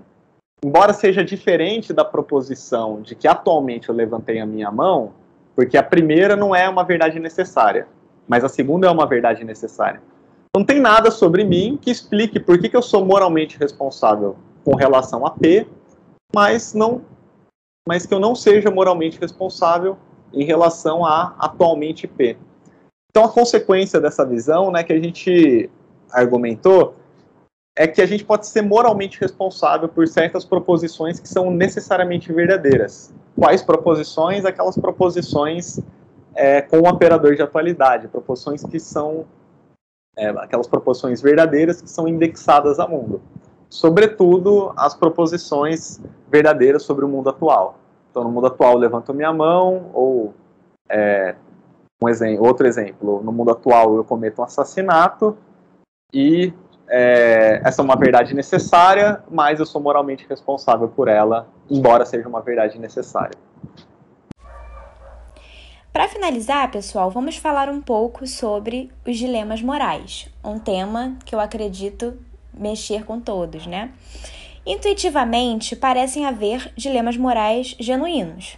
[0.63, 5.13] embora seja diferente da proposição de que atualmente eu levantei a minha mão,
[5.55, 7.87] porque a primeira não é uma verdade necessária,
[8.29, 10.01] mas a segunda é uma verdade necessária.
[10.55, 14.75] Não tem nada sobre mim que explique por que, que eu sou moralmente responsável com
[14.75, 15.67] relação a P,
[16.33, 17.01] mas não,
[17.87, 19.97] mas que eu não seja moralmente responsável
[20.31, 22.37] em relação a atualmente P.
[23.09, 25.69] Então a consequência dessa visão, né, que a gente
[26.11, 26.95] argumentou,
[27.75, 33.13] é que a gente pode ser moralmente responsável por certas proposições que são necessariamente verdadeiras.
[33.35, 34.45] Quais proposições?
[34.45, 35.79] Aquelas proposições
[36.35, 39.25] é, com o operador de atualidade, proposições que são
[40.17, 43.21] é, aquelas proposições verdadeiras que são indexadas ao mundo.
[43.69, 45.99] Sobretudo as proposições
[46.29, 47.77] verdadeiras sobre o mundo atual.
[48.09, 50.33] Então, no mundo atual, levanto minha mão, ou
[50.89, 51.35] é,
[52.01, 55.37] um exemplo, outro exemplo, no mundo atual eu cometo um assassinato
[56.13, 56.53] e
[56.87, 62.27] é, essa é uma verdade necessária, mas eu sou moralmente responsável por ela, embora seja
[62.27, 63.37] uma verdade necessária.
[65.91, 71.39] Para finalizar, pessoal, vamos falar um pouco sobre os dilemas morais, um tema que eu
[71.39, 72.15] acredito
[72.53, 73.91] mexer com todos, né?
[74.63, 78.55] Intuitivamente, parecem haver dilemas morais genuínos.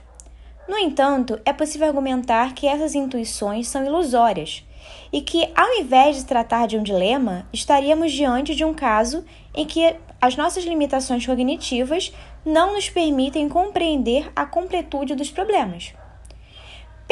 [0.67, 4.65] No entanto, é possível argumentar que essas intuições são ilusórias
[5.11, 9.23] e que, ao invés de tratar de um dilema, estaríamos diante de um caso
[9.55, 12.13] em que as nossas limitações cognitivas
[12.45, 15.93] não nos permitem compreender a completude dos problemas.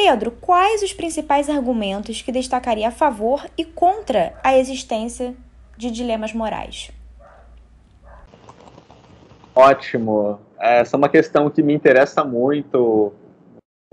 [0.01, 5.35] Pedro, quais os principais argumentos que destacaria a favor e contra a existência
[5.77, 6.89] de dilemas morais?
[9.53, 10.39] Ótimo.
[10.57, 13.11] Essa é uma questão que me interessa muito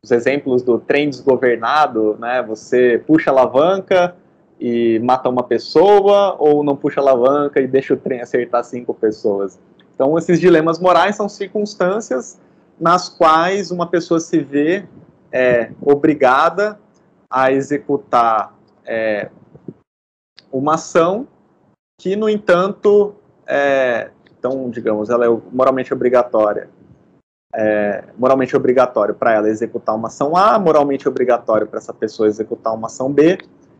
[0.00, 2.40] os exemplos do trem desgovernado, né?
[2.40, 4.14] Você puxa a alavanca
[4.60, 8.94] e mata uma pessoa, ou não puxa a alavanca e deixa o trem acertar cinco
[8.94, 9.58] pessoas.
[9.92, 12.40] Então, esses dilemas morais são circunstâncias
[12.78, 14.84] nas quais uma pessoa se vê
[15.32, 16.78] é, obrigada
[17.28, 18.54] a executar
[18.84, 19.30] é,
[20.52, 21.26] uma ação
[21.98, 23.14] que, no entanto,
[23.46, 26.68] é, então, digamos, ela é moralmente obrigatória.
[27.54, 32.74] É, moralmente obrigatório para ela executar uma ação A, moralmente obrigatório para essa pessoa executar
[32.74, 33.38] uma ação B,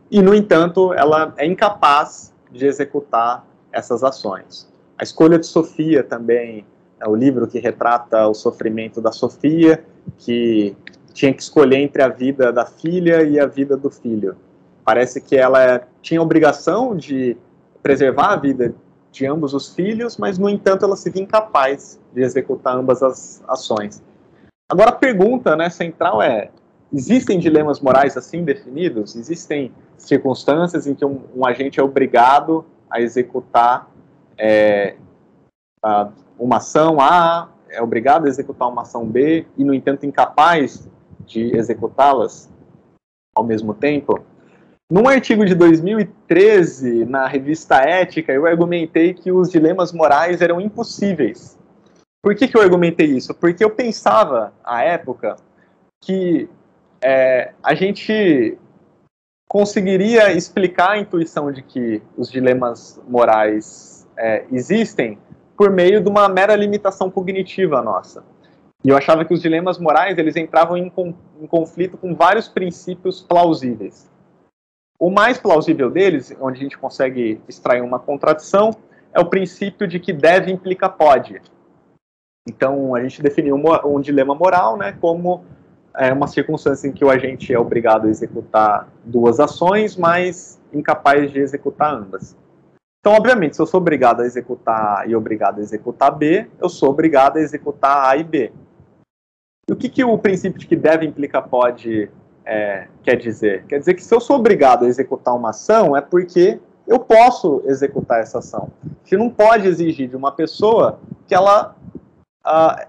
[0.09, 4.67] e, no entanto, ela é incapaz de executar essas ações.
[4.97, 6.65] A escolha de Sofia também
[6.99, 9.85] é o livro que retrata o sofrimento da Sofia,
[10.17, 10.75] que
[11.17, 14.37] tinha que escolher entre a vida da filha e a vida do filho.
[14.85, 17.35] Parece que ela tinha obrigação de
[17.81, 18.75] preservar a vida
[19.11, 23.43] de ambos os filhos, mas, no entanto, ela se via incapaz de executar ambas as
[23.47, 23.99] ações.
[24.69, 26.51] Agora, a pergunta né, central é:
[26.93, 29.15] existem dilemas morais assim definidos?
[29.15, 33.89] Existem circunstâncias em que um, um agente é obrigado a executar
[34.37, 34.95] é,
[35.81, 40.87] a, uma ação A, é obrigado a executar uma ação B e, no entanto, incapaz
[41.27, 42.49] de executá-las
[43.35, 44.23] ao mesmo tempo?
[44.89, 51.59] Num artigo de 2013, na revista Ética, eu argumentei que os dilemas morais eram impossíveis.
[52.23, 53.33] Por que, que eu argumentei isso?
[53.33, 55.35] Porque eu pensava, à época,
[56.01, 56.49] que
[57.01, 58.57] é, a gente
[59.49, 65.17] conseguiria explicar a intuição de que os dilemas morais é, existem
[65.57, 68.23] por meio de uma mera limitação cognitiva nossa.
[68.83, 70.91] E eu achava que os dilemas morais eles entravam em,
[71.41, 74.09] em conflito com vários princípios plausíveis.
[74.99, 78.71] O mais plausível deles, onde a gente consegue extrair uma contradição,
[79.13, 81.41] é o princípio de que deve implica pode.
[82.47, 85.43] Então, a gente definiu um, um dilema moral né, como
[85.97, 91.31] é, uma circunstância em que o agente é obrigado a executar duas ações, mas incapaz
[91.31, 92.37] de executar ambas.
[92.99, 96.69] Então, obviamente, se eu sou obrigado a executar A e obrigado a executar B, eu
[96.69, 98.51] sou obrigado a executar A e B.
[99.69, 102.09] E o que, que o princípio de que deve implica pode
[102.45, 103.65] é, quer dizer?
[103.65, 107.61] Quer dizer que se eu sou obrigado a executar uma ação, é porque eu posso
[107.65, 108.71] executar essa ação.
[108.85, 111.75] A gente não pode exigir de uma pessoa que ela
[112.45, 112.87] ah,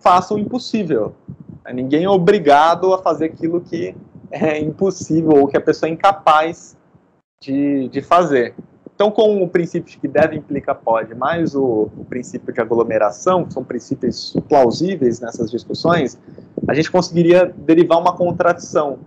[0.00, 1.16] faça o impossível.
[1.74, 3.96] Ninguém é obrigado a fazer aquilo que
[4.30, 6.76] é impossível ou que a pessoa é incapaz
[7.42, 8.54] de, de fazer.
[9.00, 13.54] Então, com o princípio que deve implica pode, mais o, o, princípio de aglomeração, que
[13.54, 16.20] são princípios plausíveis nessas discussões,
[16.68, 18.98] a gente conseguiria derivar uma contradição.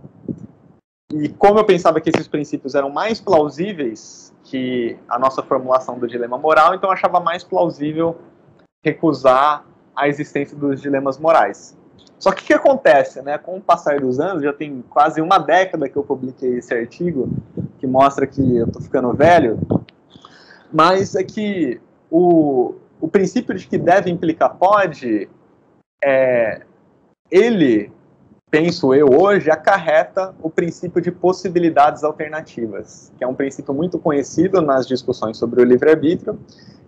[1.13, 6.07] E como eu pensava que esses princípios eram mais plausíveis que a nossa formulação do
[6.07, 8.17] dilema moral, então eu achava mais plausível
[8.83, 9.63] recusar
[9.95, 11.77] a existência dos dilemas morais.
[12.17, 13.37] Só que o que acontece, né?
[13.37, 17.29] Com o passar dos anos, já tem quase uma década que eu publiquei esse artigo,
[17.77, 19.59] que mostra que eu estou ficando velho,
[20.73, 25.29] mas é que o, o princípio de que deve implicar pode,
[26.03, 26.61] é,
[27.29, 27.91] ele,
[28.49, 34.61] penso eu hoje, acarreta o princípio de possibilidades alternativas, que é um princípio muito conhecido
[34.61, 36.39] nas discussões sobre o livre-arbítrio,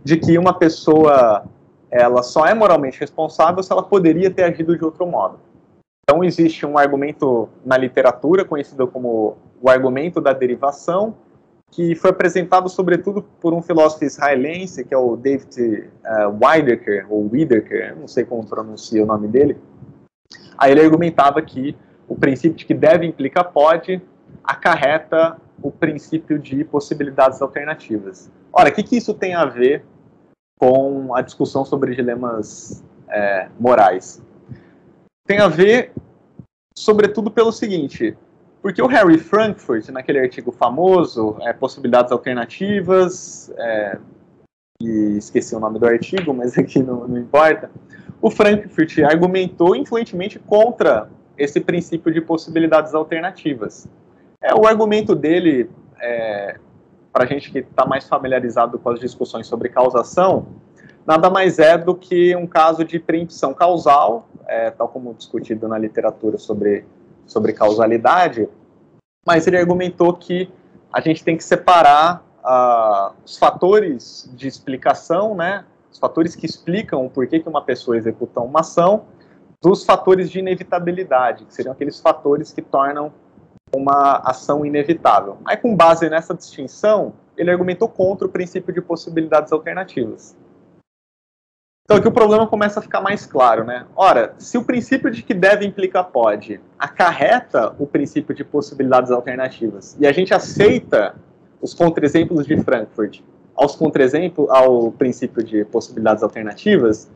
[0.03, 1.45] de que uma pessoa
[1.91, 5.39] ela só é moralmente responsável se ela poderia ter agido de outro modo.
[6.03, 11.15] Então existe um argumento na literatura conhecido como o argumento da derivação,
[11.75, 17.29] que foi apresentado sobretudo por um filósofo israelense, que é o David uh, Weidecker, ou
[17.29, 19.57] Widecker, não sei como pronuncia o nome dele.
[20.57, 21.75] Aí ele argumentava que
[22.07, 24.01] o princípio de que deve implica pode
[24.41, 28.31] acarreta o princípio de possibilidades alternativas.
[28.53, 29.83] Ora, o que, que isso tem a ver
[30.57, 34.23] com a discussão sobre dilemas é, morais.
[35.27, 35.91] Tem a ver,
[36.73, 38.17] sobretudo, pelo seguinte:
[38.65, 43.99] porque o Harry Frankfurt, naquele artigo famoso, é, Possibilidades Alternativas, é,
[44.81, 47.69] e esqueci o nome do artigo, mas aqui não, não importa,
[48.19, 51.07] o Frankfurt argumentou influentemente contra
[51.37, 53.87] esse princípio de possibilidades alternativas.
[54.41, 55.69] É, o argumento dele
[56.01, 56.57] é,
[57.13, 60.47] para a gente que está mais familiarizado com as discussões sobre causação,
[61.05, 65.77] nada mais é do que um caso de preempção causal, é, tal como discutido na
[65.77, 66.83] literatura sobre,
[67.25, 68.47] sobre causalidade,
[69.25, 70.51] mas ele argumentou que
[70.93, 77.05] a gente tem que separar uh, os fatores de explicação, né, os fatores que explicam
[77.05, 79.05] o porquê que uma pessoa executa uma ação,
[79.61, 83.11] dos fatores de inevitabilidade, que seriam aqueles fatores que tornam
[83.75, 85.37] uma ação inevitável.
[85.43, 90.37] Aí, com base nessa distinção, ele argumentou contra o princípio de possibilidades alternativas.
[91.85, 93.85] Então aqui o problema começa a ficar mais claro, né?
[93.95, 99.95] Ora, se o princípio de que deve implica pode acarreta o princípio de possibilidades alternativas
[99.99, 101.15] e a gente aceita
[101.61, 103.21] os contra-exemplos de Frankfurt
[103.55, 107.09] aos contra-exemplos ao princípio de possibilidades alternativas,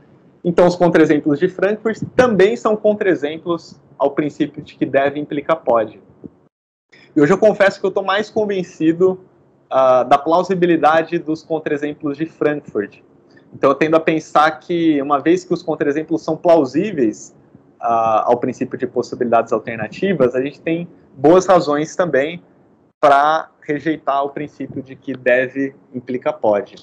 [0.44, 6.00] então os contra-exemplos de Frankfurt também são contra-exemplos ao princípio de que deve implica pode.
[7.16, 9.20] E hoje eu confesso que eu estou mais convencido
[9.66, 13.00] uh, da plausibilidade dos contra-exemplos de Frankfurt.
[13.54, 17.36] Então, eu tendo a pensar que, uma vez que os contra-exemplos são plausíveis
[17.82, 22.44] uh, ao princípio de possibilidades alternativas, a gente tem boas razões também
[23.00, 26.76] para rejeitar o princípio de que deve implica pode.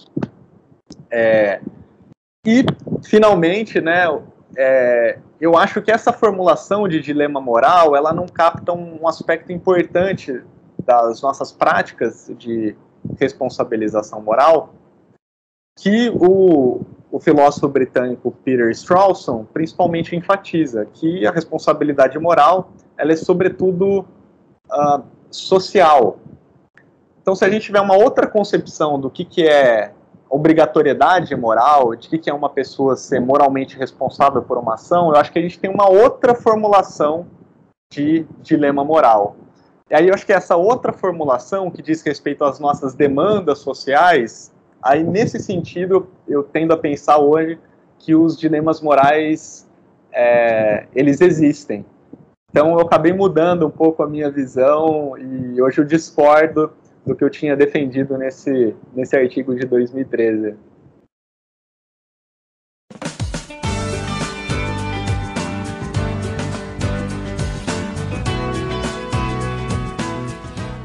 [1.11, 1.61] É,
[2.45, 2.65] e,
[3.05, 4.05] finalmente, né,
[4.57, 10.43] é, eu acho que essa formulação de dilema moral, ela não capta um aspecto importante
[10.85, 12.77] das nossas práticas de
[13.19, 14.75] responsabilização moral,
[15.77, 23.17] que o, o filósofo britânico Peter Strawson principalmente enfatiza, que a responsabilidade moral ela é
[23.17, 24.07] sobretudo
[24.71, 26.19] uh, social.
[27.21, 29.93] Então, se a gente tiver uma outra concepção do que, que é
[30.31, 35.17] obrigatoriedade moral, de que, que é uma pessoa ser moralmente responsável por uma ação, eu
[35.17, 37.27] acho que a gente tem uma outra formulação
[37.93, 39.37] de dilema moral.
[39.91, 44.53] E aí eu acho que essa outra formulação que diz respeito às nossas demandas sociais,
[44.87, 47.59] aí nesse sentido eu tendo a pensar hoje
[47.99, 49.67] que os dilemas morais
[50.13, 51.85] é, eles existem.
[52.51, 56.73] Então eu acabei mudando um pouco a minha visão e hoje eu discordo
[57.05, 60.55] do que eu tinha defendido nesse, nesse artigo de 2013.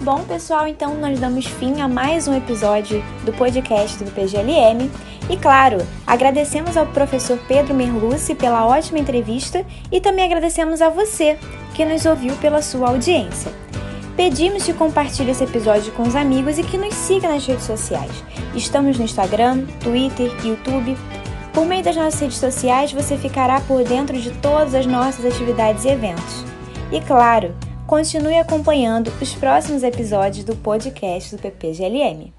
[0.03, 4.89] Bom, pessoal, então nós damos fim a mais um episódio do podcast do PGLM.
[5.29, 5.77] E claro,
[6.07, 11.37] agradecemos ao professor Pedro Merlucci pela ótima entrevista e também agradecemos a você
[11.75, 13.51] que nos ouviu pela sua audiência.
[14.17, 18.23] Pedimos que compartilhe esse episódio com os amigos e que nos siga nas redes sociais.
[18.55, 20.97] Estamos no Instagram, Twitter, YouTube.
[21.53, 25.85] Por meio das nossas redes sociais, você ficará por dentro de todas as nossas atividades
[25.85, 26.43] e eventos.
[26.91, 27.53] E claro,
[27.91, 32.31] continue acompanhando os próximos episódios do podcast do PPGLM.